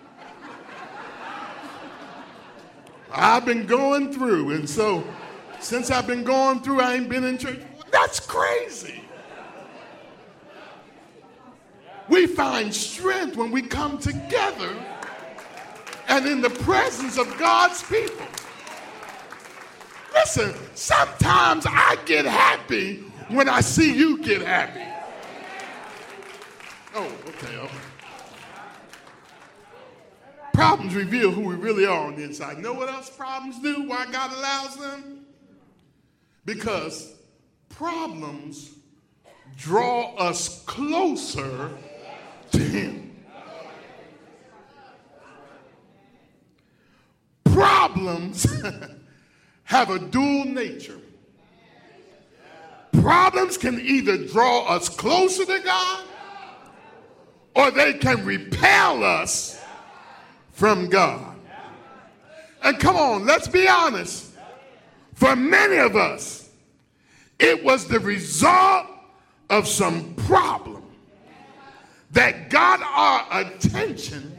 I've 3.16 3.46
been 3.46 3.66
going 3.66 4.12
through, 4.12 4.50
and 4.50 4.68
so 4.68 5.02
since 5.58 5.90
I've 5.90 6.06
been 6.06 6.22
going 6.22 6.60
through, 6.60 6.82
I 6.82 6.94
ain't 6.94 7.08
been 7.08 7.24
in 7.24 7.38
church. 7.38 7.58
That's 7.90 8.20
crazy. 8.20 9.02
We 12.08 12.26
find 12.26 12.72
strength 12.72 13.36
when 13.36 13.50
we 13.50 13.62
come 13.62 13.98
together 13.98 14.70
and 16.08 16.26
in 16.26 16.40
the 16.42 16.50
presence 16.50 17.18
of 17.18 17.36
God's 17.38 17.82
people. 17.82 18.26
Listen, 20.14 20.54
sometimes 20.74 21.66
I 21.68 21.96
get 22.04 22.26
happy 22.26 22.98
when 23.28 23.48
I 23.48 23.60
see 23.60 23.96
you 23.96 24.22
get 24.22 24.42
happy. 24.42 24.82
Oh, 26.94 27.04
okay. 27.28 27.56
okay. 27.56 27.95
Problems 30.56 30.94
reveal 30.94 31.30
who 31.30 31.42
we 31.42 31.54
really 31.54 31.84
are 31.84 32.06
on 32.06 32.16
the 32.16 32.22
inside. 32.22 32.56
You 32.56 32.62
know 32.62 32.72
what 32.72 32.88
else 32.88 33.10
problems 33.10 33.60
do? 33.60 33.82
Why 33.82 34.06
God 34.10 34.32
allows 34.32 34.74
them? 34.78 35.26
Because 36.46 37.12
problems 37.68 38.70
draw 39.58 40.14
us 40.14 40.64
closer 40.64 41.68
to 42.52 42.58
Him. 42.58 43.14
Problems 47.44 48.46
have 49.64 49.90
a 49.90 49.98
dual 49.98 50.46
nature. 50.46 51.00
Problems 52.92 53.58
can 53.58 53.78
either 53.78 54.16
draw 54.26 54.66
us 54.68 54.88
closer 54.88 55.44
to 55.44 55.60
God 55.62 56.04
or 57.54 57.70
they 57.70 57.92
can 57.92 58.24
repel 58.24 59.04
us 59.04 59.55
from 60.56 60.88
God. 60.88 61.36
And 62.62 62.78
come 62.78 62.96
on, 62.96 63.26
let's 63.26 63.46
be 63.46 63.68
honest. 63.68 64.32
For 65.12 65.36
many 65.36 65.76
of 65.76 65.96
us, 65.96 66.48
it 67.38 67.62
was 67.62 67.86
the 67.86 68.00
result 68.00 68.86
of 69.50 69.68
some 69.68 70.14
problem 70.14 70.82
that 72.12 72.48
got 72.48 72.80
our 72.80 73.42
attention 73.42 74.34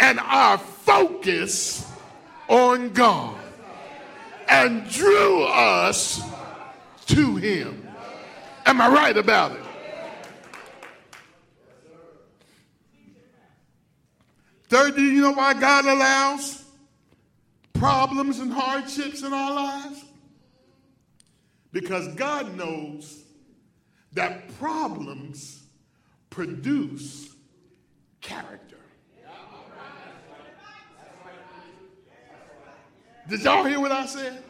and 0.00 0.18
our 0.18 0.58
focus 0.58 1.88
on 2.48 2.90
God 2.90 3.38
and 4.48 4.90
drew 4.90 5.44
us 5.44 6.20
to 7.06 7.36
Him. 7.36 7.86
Am 8.66 8.80
I 8.80 8.88
right 8.88 9.16
about 9.16 9.52
it? 9.52 9.62
Third, 14.72 14.96
do 14.96 15.02
you 15.02 15.20
know 15.20 15.32
why 15.32 15.52
God 15.52 15.84
allows 15.84 16.64
problems 17.74 18.38
and 18.38 18.50
hardships 18.50 19.22
in 19.22 19.30
our 19.30 19.52
lives? 19.52 20.02
Because 21.72 22.08
God 22.14 22.56
knows 22.56 23.22
that 24.14 24.48
problems 24.58 25.64
produce 26.30 27.34
character. 28.22 28.78
Did 33.28 33.42
y'all 33.42 33.64
hear 33.64 33.78
what 33.78 33.92
I 33.92 34.06
said? 34.06 34.42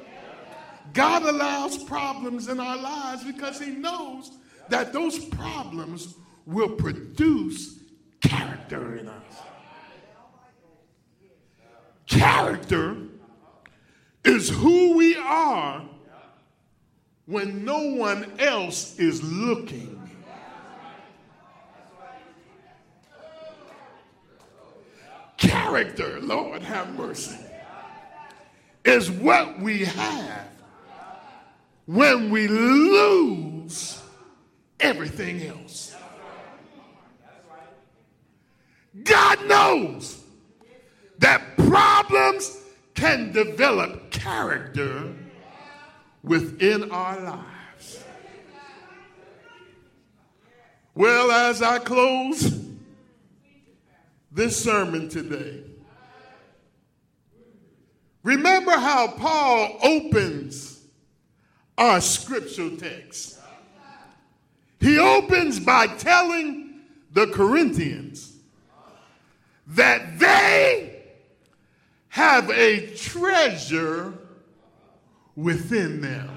God 0.92 1.24
allows 1.24 1.82
problems 1.82 2.46
in 2.46 2.60
our 2.60 2.76
lives 2.76 3.24
because 3.24 3.60
He 3.60 3.72
knows 3.72 4.30
that 4.68 4.92
those 4.92 5.18
problems 5.18 6.14
will 6.46 6.76
produce 6.76 7.80
character 8.20 8.98
in 8.98 9.08
us. 9.08 9.34
Character 12.12 12.94
is 14.22 14.50
who 14.50 14.98
we 14.98 15.16
are 15.16 15.82
when 17.24 17.64
no 17.64 17.94
one 17.94 18.30
else 18.38 18.98
is 18.98 19.22
looking. 19.22 19.98
Character, 25.38 26.20
Lord 26.20 26.60
have 26.60 26.94
mercy, 26.98 27.38
is 28.84 29.10
what 29.10 29.58
we 29.58 29.86
have 29.86 30.48
when 31.86 32.30
we 32.30 32.46
lose 32.46 34.02
everything 34.80 35.42
else. 35.44 35.96
God 39.02 39.46
knows 39.46 40.21
that 41.22 41.56
problems 41.56 42.58
can 42.94 43.30
develop 43.30 44.10
character 44.10 45.14
within 46.24 46.90
our 46.90 47.20
lives. 47.20 48.04
Well, 50.96 51.30
as 51.30 51.62
I 51.62 51.78
close 51.78 52.60
this 54.32 54.60
sermon 54.62 55.08
today, 55.08 55.62
remember 58.24 58.72
how 58.72 59.06
Paul 59.06 59.78
opens 59.80 60.80
our 61.78 62.00
scriptural 62.00 62.76
text. 62.76 63.38
He 64.80 64.98
opens 64.98 65.60
by 65.60 65.86
telling 65.86 66.80
the 67.12 67.28
Corinthians 67.28 68.32
that 69.68 70.18
they 70.18 70.91
have 72.12 72.50
a 72.50 72.94
treasure 72.94 74.12
within 75.34 76.02
them. 76.02 76.28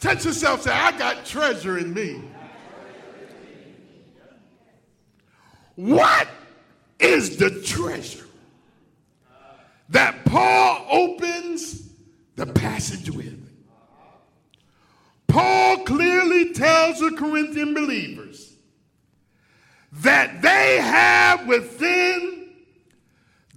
Touch 0.00 0.24
yourself, 0.24 0.62
say, 0.62 0.70
I 0.70 0.96
got 0.96 1.26
treasure 1.26 1.76
in 1.76 1.92
me. 1.92 2.22
What 5.74 6.28
is 7.00 7.36
the 7.36 7.62
treasure 7.62 8.26
that 9.88 10.24
Paul 10.24 10.86
opens 10.88 11.90
the 12.36 12.46
passage 12.46 13.10
with? 13.10 13.44
Paul 15.26 15.78
clearly 15.78 16.52
tells 16.52 17.00
the 17.00 17.10
Corinthian 17.10 17.74
believers 17.74 18.54
that 19.92 20.42
they 20.42 20.78
have 20.80 21.46
within 21.46 22.50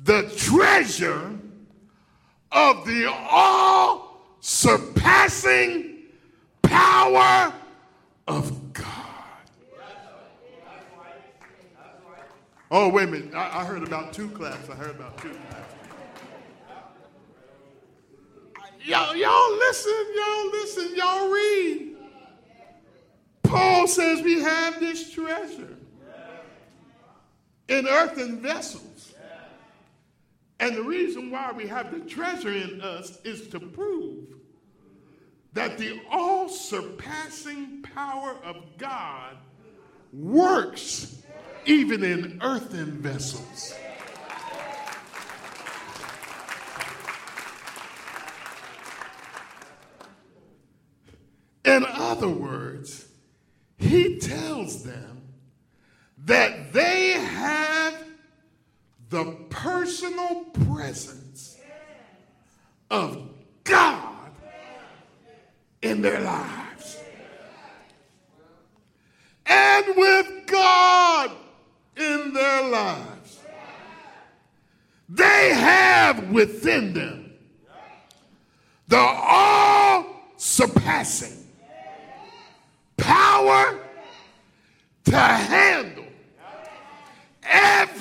the 0.03 0.31
treasure 0.35 1.37
of 2.51 2.85
the 2.85 3.11
all 3.11 4.21
surpassing 4.39 5.97
power 6.61 7.53
of 8.27 8.73
God. 8.73 8.85
Oh, 12.73 12.87
wait 12.87 13.03
a 13.03 13.11
minute. 13.11 13.33
I, 13.33 13.65
heard 13.65 13.83
about 13.83 14.13
two 14.13 14.29
claps. 14.29 14.69
I 14.69 14.75
heard 14.75 14.91
about 14.91 15.17
two 15.17 15.29
claps. 15.29 15.75
Y'all, 18.83 19.15
y'all 19.15 19.51
listen, 19.57 20.05
y'all 20.15 20.51
listen, 20.51 20.95
y'all 20.95 21.29
read. 21.29 21.95
Paul 23.43 23.87
says 23.87 24.21
we 24.21 24.39
have 24.41 24.79
this 24.79 25.11
treasure 25.11 25.77
in 27.71 27.87
earthen 27.87 28.41
vessels. 28.41 29.13
And 30.59 30.75
the 30.75 30.83
reason 30.83 31.31
why 31.31 31.53
we 31.53 31.65
have 31.67 31.89
the 31.89 32.01
treasure 32.01 32.53
in 32.53 32.81
us 32.81 33.17
is 33.23 33.47
to 33.47 33.59
prove 33.59 34.27
that 35.53 35.77
the 35.77 35.99
all 36.11 36.49
surpassing 36.49 37.81
power 37.81 38.35
of 38.43 38.57
God 38.77 39.37
works 40.13 41.23
even 41.65 42.03
in 42.03 42.39
earthen 42.43 42.91
vessels. 43.01 43.73
In 51.63 51.85
other 51.87 52.27
words, 52.27 53.07
he 53.77 54.19
tells 54.19 54.83
them 54.83 55.20
that 56.25 56.71
they 56.73 57.11
have 57.11 58.03
the 59.09 59.25
personal 59.49 60.45
presence 60.65 61.57
of 62.89 63.29
God 63.63 64.31
in 65.81 66.01
their 66.01 66.21
lives. 66.21 66.97
And 69.45 69.85
with 69.97 70.47
God 70.47 71.31
in 71.97 72.33
their 72.33 72.69
lives, 72.69 73.39
they 75.09 75.49
have 75.53 76.29
within 76.31 76.93
them 76.93 77.33
the 78.87 78.97
all 78.97 80.05
surpassing 80.37 81.47
power 82.97 83.79
to 85.05 85.17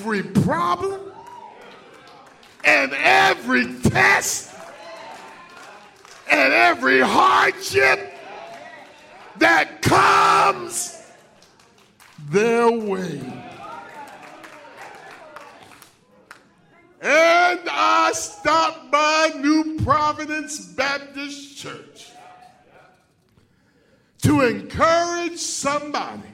every 0.01 0.23
problem 0.23 0.99
and 2.65 2.91
every 2.91 3.71
test 3.81 4.51
and 6.31 6.51
every 6.51 6.99
hardship 7.01 8.11
that 9.37 9.83
comes 9.83 11.03
their 12.31 12.71
way. 12.71 13.21
And 17.03 17.59
I 17.69 18.11
stopped 18.15 18.89
by 18.89 19.33
New 19.35 19.77
Providence 19.83 20.65
Baptist 20.65 21.59
Church 21.59 22.09
to 24.23 24.41
encourage 24.41 25.37
somebody 25.37 26.30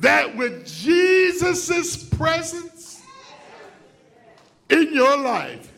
that 0.00 0.34
with 0.36 0.66
Jesus' 0.66 2.02
presence 2.04 3.02
in 4.68 4.94
your 4.94 5.16
life, 5.18 5.72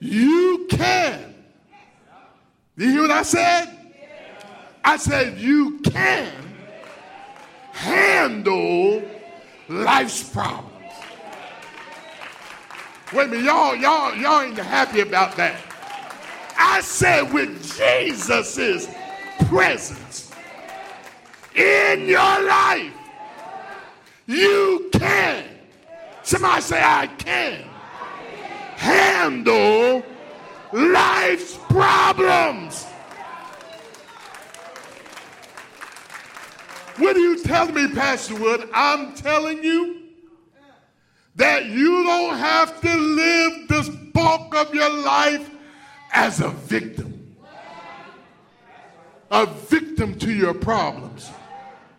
you 0.00 0.66
can. 0.68 1.34
You 2.76 2.90
hear 2.90 3.02
what 3.02 3.10
I 3.10 3.22
said? 3.22 3.78
I 4.84 4.96
said 4.96 5.38
you 5.38 5.78
can 5.80 6.32
handle 7.70 9.02
life's 9.68 10.28
problems. 10.28 10.70
Wait 13.12 13.26
a 13.26 13.28
minute, 13.28 13.44
y'all, 13.44 13.76
y'all, 13.76 14.14
y'all 14.16 14.40
ain't 14.40 14.58
happy 14.58 15.00
about 15.00 15.36
that. 15.36 15.60
I 16.58 16.80
said 16.80 17.32
with 17.32 17.62
Jesus' 17.76 18.88
presence 19.48 20.31
in 21.54 22.06
your 22.08 22.42
life, 22.44 22.92
you 24.26 24.90
can. 24.92 25.44
Somebody 26.22 26.62
say, 26.62 26.82
I 26.82 27.06
can 27.06 27.64
handle 28.76 30.04
life's 30.72 31.56
problems. 31.68 32.84
What 36.96 37.16
are 37.16 37.20
you 37.20 37.42
telling 37.42 37.74
me, 37.74 37.88
Pastor 37.88 38.36
Wood? 38.36 38.68
I'm 38.72 39.14
telling 39.14 39.64
you 39.64 40.02
that 41.36 41.66
you 41.66 42.04
don't 42.04 42.36
have 42.36 42.80
to 42.80 42.94
live 42.94 43.68
this 43.68 43.88
bulk 43.88 44.54
of 44.54 44.74
your 44.74 44.90
life 44.90 45.50
as 46.12 46.40
a 46.40 46.48
victim. 46.48 47.36
A 49.30 49.46
victim 49.46 50.18
to 50.18 50.32
your 50.32 50.52
problems. 50.52 51.30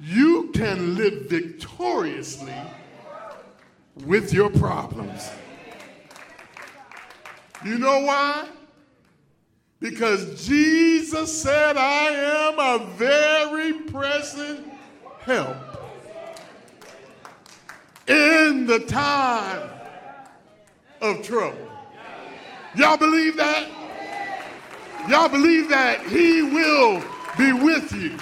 You 0.06 0.52
can 0.54 0.98
live 0.98 1.30
victoriously 1.30 2.54
with 4.06 4.34
your 4.34 4.50
problems. 4.50 5.30
You 7.64 7.78
know 7.78 8.02
why? 8.02 8.50
Because 9.80 10.46
Jesus 10.46 11.42
said, 11.42 11.78
I 11.78 12.10
am 12.10 12.60
a 12.60 12.86
very 12.96 13.72
present 13.74 14.68
help 15.22 15.56
in 18.06 18.66
the 18.66 18.80
time 18.80 19.70
of 21.00 21.22
trouble. 21.24 21.72
Y'all 22.76 22.98
believe 22.98 23.38
that? 23.38 23.70
Y'all 25.08 25.30
believe 25.30 25.70
that 25.70 26.06
He 26.08 26.42
will 26.42 27.02
be 27.38 27.54
with 27.54 27.90
you 27.94 28.18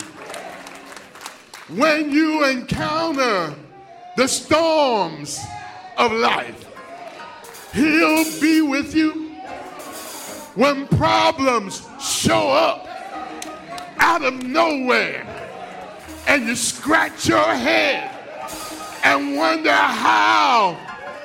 when 1.75 2.11
you 2.11 2.45
encounter 2.45 3.55
the 4.17 4.27
storms 4.27 5.39
of 5.97 6.11
life. 6.11 6.67
He'll 7.73 8.41
be 8.41 8.61
with 8.61 8.93
you 8.93 9.29
when 10.55 10.85
problems 10.87 11.87
show 12.01 12.49
up 12.49 12.87
out 13.99 14.23
of 14.23 14.43
nowhere 14.43 15.25
and 16.27 16.45
you 16.45 16.55
scratch 16.55 17.29
your 17.29 17.53
head 17.53 18.09
and 19.03 19.37
wonder 19.37 19.71
how 19.71 20.77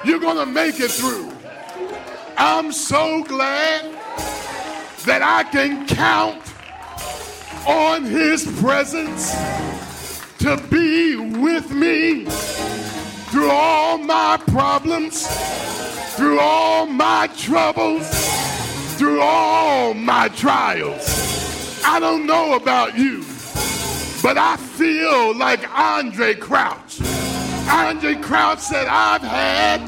you're 0.05 0.21
going 0.21 0.37
to 0.37 0.47
make 0.47 0.79
it 0.79 0.91
through. 0.91 1.33
I'm 2.39 2.71
so 2.71 3.25
glad 3.25 3.85
that 5.07 5.23
I 5.23 5.43
can 5.51 5.87
count 5.89 6.43
on 7.67 8.05
his 8.05 8.45
presence 8.61 9.35
to 10.47 10.69
be 10.69 11.17
with 11.17 11.73
me 11.73 12.25
through 12.25 13.51
all 13.51 13.99
my 13.99 14.39
problems, 14.47 15.27
through 16.15 16.39
all 16.39 16.87
my 16.87 17.29
troubles, 17.37 18.09
through 18.97 19.21
all 19.21 19.93
my 19.93 20.29
trials. 20.29 21.83
I 21.85 21.99
don't 21.99 22.27
know 22.27 22.55
about 22.55 22.97
you, 22.97 23.25
but 24.23 24.39
I 24.39 24.57
feel 24.57 25.37
like 25.37 25.63
Andraé 25.63 26.39
Crouch. 26.39 26.99
Andraé 27.67 28.23
Crouch 28.23 28.61
said, 28.61 28.87
I've 28.87 29.23
had 29.23 29.81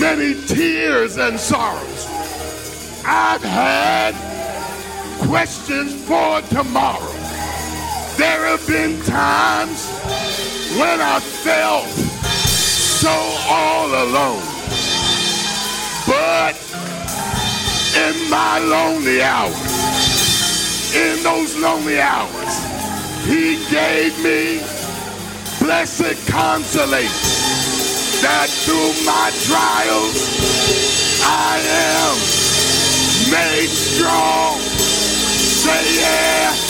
many 0.00 0.34
tears 0.48 1.18
and 1.18 1.38
sorrows. 1.38 2.08
I've 3.06 3.42
had 3.42 4.12
questions 5.28 5.94
for 6.04 6.40
tomorrow. 6.52 7.19
There 8.20 8.44
have 8.48 8.66
been 8.66 9.00
times 9.00 9.88
when 10.78 11.00
I 11.00 11.20
felt 11.20 11.88
so 11.88 13.08
all 13.48 13.88
alone. 13.88 14.44
But 16.06 16.52
in 17.96 18.28
my 18.28 18.58
lonely 18.58 19.22
hours, 19.22 20.94
in 20.94 21.22
those 21.22 21.56
lonely 21.56 21.98
hours, 21.98 22.52
he 23.24 23.56
gave 23.70 24.12
me 24.22 24.60
blessed 25.58 26.20
consolation 26.28 27.08
that 28.20 28.50
through 28.50 28.92
my 29.08 29.32
trials 29.48 30.20
I 31.24 31.56
am 31.88 32.20
made 33.32 33.70
strong. 33.70 34.60
Say 34.60 36.00
yeah, 36.00 36.69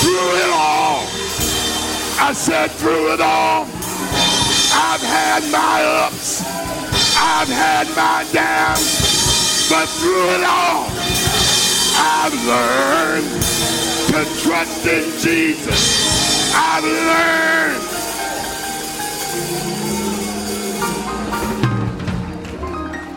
through 0.00 0.30
it 0.42 0.50
all. 0.50 1.04
I 2.20 2.32
said 2.32 2.70
through 2.72 3.14
it 3.14 3.20
all. 3.20 3.64
I've 4.72 5.02
had 5.02 5.42
my 5.50 5.84
ups, 6.04 6.42
I've 7.16 7.48
had 7.48 7.86
my 7.96 8.24
downs, 8.32 9.68
but 9.68 9.86
through 10.00 10.28
it 10.36 10.44
all, 10.44 10.88
I've 11.96 12.34
learned 12.46 13.30
to 14.10 14.20
trust 14.42 14.86
in 14.86 15.04
Jesus. 15.20 16.52
I've 16.54 16.84
learned 16.84 17.50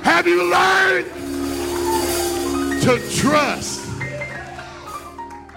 Have 0.03 0.27
you 0.27 0.43
learned 0.49 1.05
to 2.83 2.99
trust 3.17 3.81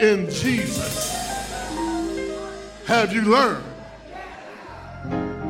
in 0.00 0.30
Jesus? 0.30 1.15
Have 2.86 3.12
you 3.12 3.22
learned 3.22 3.64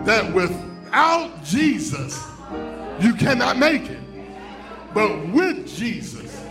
that 0.06 0.32
without 0.32 1.44
Jesus, 1.44 2.18
you 3.00 3.12
cannot 3.12 3.58
make 3.58 3.90
it. 3.90 3.98
But 4.94 5.28
with 5.28 5.68
Jesus, 5.68 6.42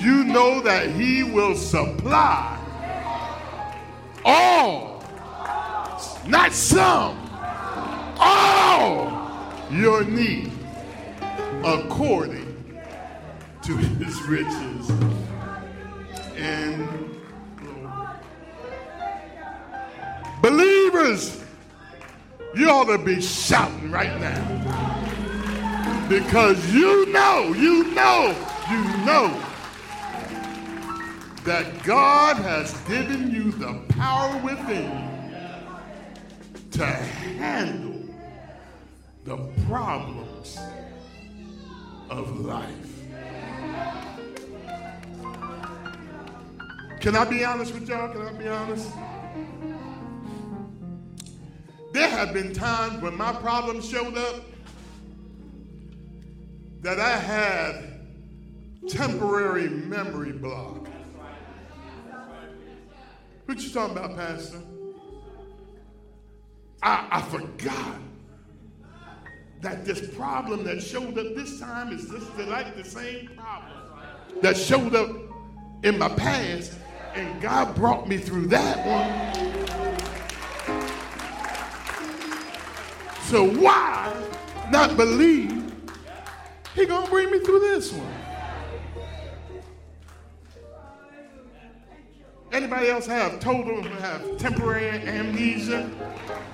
you 0.00 0.24
know 0.24 0.62
that 0.62 0.88
He 0.90 1.22
will 1.22 1.54
supply 1.54 2.58
all, 4.24 5.04
not 6.26 6.52
some, 6.52 7.18
all 8.18 9.52
your 9.70 10.02
need 10.04 10.50
according 11.62 12.56
to 13.62 13.76
His 13.76 14.22
riches 14.22 14.90
and 16.36 17.15
You 21.06 22.68
ought 22.68 22.86
to 22.86 22.98
be 22.98 23.20
shouting 23.20 23.92
right 23.92 24.18
now. 24.18 26.06
Because 26.08 26.74
you 26.74 27.06
know, 27.12 27.52
you 27.52 27.94
know, 27.94 28.34
you 28.68 28.82
know 29.04 29.40
that 31.44 31.84
God 31.84 32.38
has 32.38 32.72
given 32.88 33.30
you 33.30 33.52
the 33.52 33.80
power 33.90 34.36
within 34.42 34.90
you 35.30 36.70
to 36.72 36.86
handle 36.86 38.02
the 39.22 39.36
problems 39.68 40.58
of 42.10 42.40
life. 42.40 42.66
Can 47.00 47.14
I 47.14 47.24
be 47.24 47.44
honest 47.44 47.74
with 47.74 47.88
y'all? 47.88 48.08
Can 48.08 48.22
I 48.22 48.32
be 48.32 48.48
honest? 48.48 48.90
There 51.96 52.10
have 52.10 52.34
been 52.34 52.52
times 52.52 53.00
when 53.00 53.16
my 53.16 53.32
problems 53.32 53.88
showed 53.88 54.18
up 54.18 54.42
that 56.82 57.00
I 57.00 57.16
had 57.16 58.00
temporary 58.86 59.70
memory 59.70 60.32
block. 60.32 60.88
What 63.46 63.62
you 63.62 63.70
talking 63.70 63.96
about, 63.96 64.14
Pastor? 64.14 64.60
I, 66.82 67.08
I 67.12 67.22
forgot 67.22 67.98
that 69.62 69.86
this 69.86 70.14
problem 70.14 70.64
that 70.64 70.82
showed 70.82 71.16
up 71.16 71.34
this 71.34 71.58
time 71.58 71.94
is 71.94 72.10
just 72.10 72.36
like 72.36 72.76
the 72.76 72.84
same 72.84 73.30
problem 73.34 74.42
that 74.42 74.58
showed 74.58 74.94
up 74.94 75.16
in 75.82 75.98
my 75.98 76.10
past, 76.10 76.74
and 77.14 77.40
God 77.40 77.74
brought 77.74 78.06
me 78.06 78.18
through 78.18 78.48
that 78.48 78.86
one. 78.86 79.45
So 83.26 83.44
why 83.44 84.14
not 84.70 84.96
believe 84.96 85.64
he 86.76 86.86
gonna 86.86 87.10
bring 87.10 87.28
me 87.32 87.40
through 87.40 87.58
this 87.58 87.92
one? 87.92 88.12
Anybody 92.52 92.88
else 92.88 93.04
have 93.06 93.40
total 93.40 93.82
have 93.82 94.38
temporary 94.38 95.00
amnesia? 95.08 95.90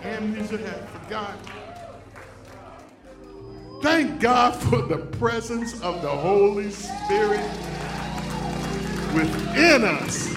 Amnesia 0.03 0.57
have 0.57 0.89
forgotten. 0.89 1.39
Thank 3.83 4.23
God 4.23 4.57
for 4.57 4.81
the 4.81 4.97
presence 5.19 5.75
of 5.83 6.01
the 6.01 6.09
Holy 6.09 6.71
Spirit 6.71 7.45
within 9.15 9.85
us 9.85 10.33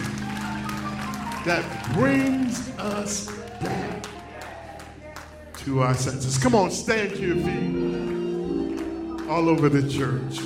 that 1.45 1.63
brings 1.93 2.69
us 2.77 3.27
back 3.61 4.04
to 5.65 5.81
our 5.81 5.95
senses. 5.95 6.37
Come 6.37 6.55
on, 6.55 6.71
stand 6.71 7.11
to 7.15 7.21
your 7.21 7.35
feet 7.37 9.27
all 9.27 9.49
over 9.49 9.67
the 9.67 9.89
church. 9.89 10.39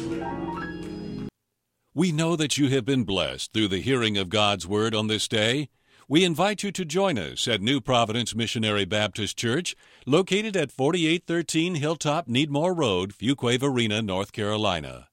We 1.94 2.14
know 2.14 2.38
that 2.38 2.58
you 2.58 2.70
have 2.70 2.86
been 2.86 3.04
blessed 3.04 3.52
through 3.52 3.68
the 3.68 3.82
hearing 3.82 4.18
of 4.18 4.30
God's 4.30 4.66
Word 4.66 4.96
on 4.96 5.08
this 5.08 5.28
day. 5.28 5.70
We 6.08 6.24
invite 6.24 6.64
you 6.64 6.72
to 6.72 6.86
join 6.86 7.18
us 7.20 7.48
at 7.48 7.62
New 7.62 7.82
Providence 7.82 8.34
Missionary 8.34 8.86
Baptist 8.86 9.38
Church, 9.38 9.76
located 10.06 10.56
at 10.56 10.72
4813 10.72 11.76
Hilltop 11.76 12.28
Needmore 12.28 12.76
Road, 12.76 13.12
Fuquay 13.12 13.60
Varina, 13.60 14.02
North 14.02 14.32
Carolina. 14.32 15.10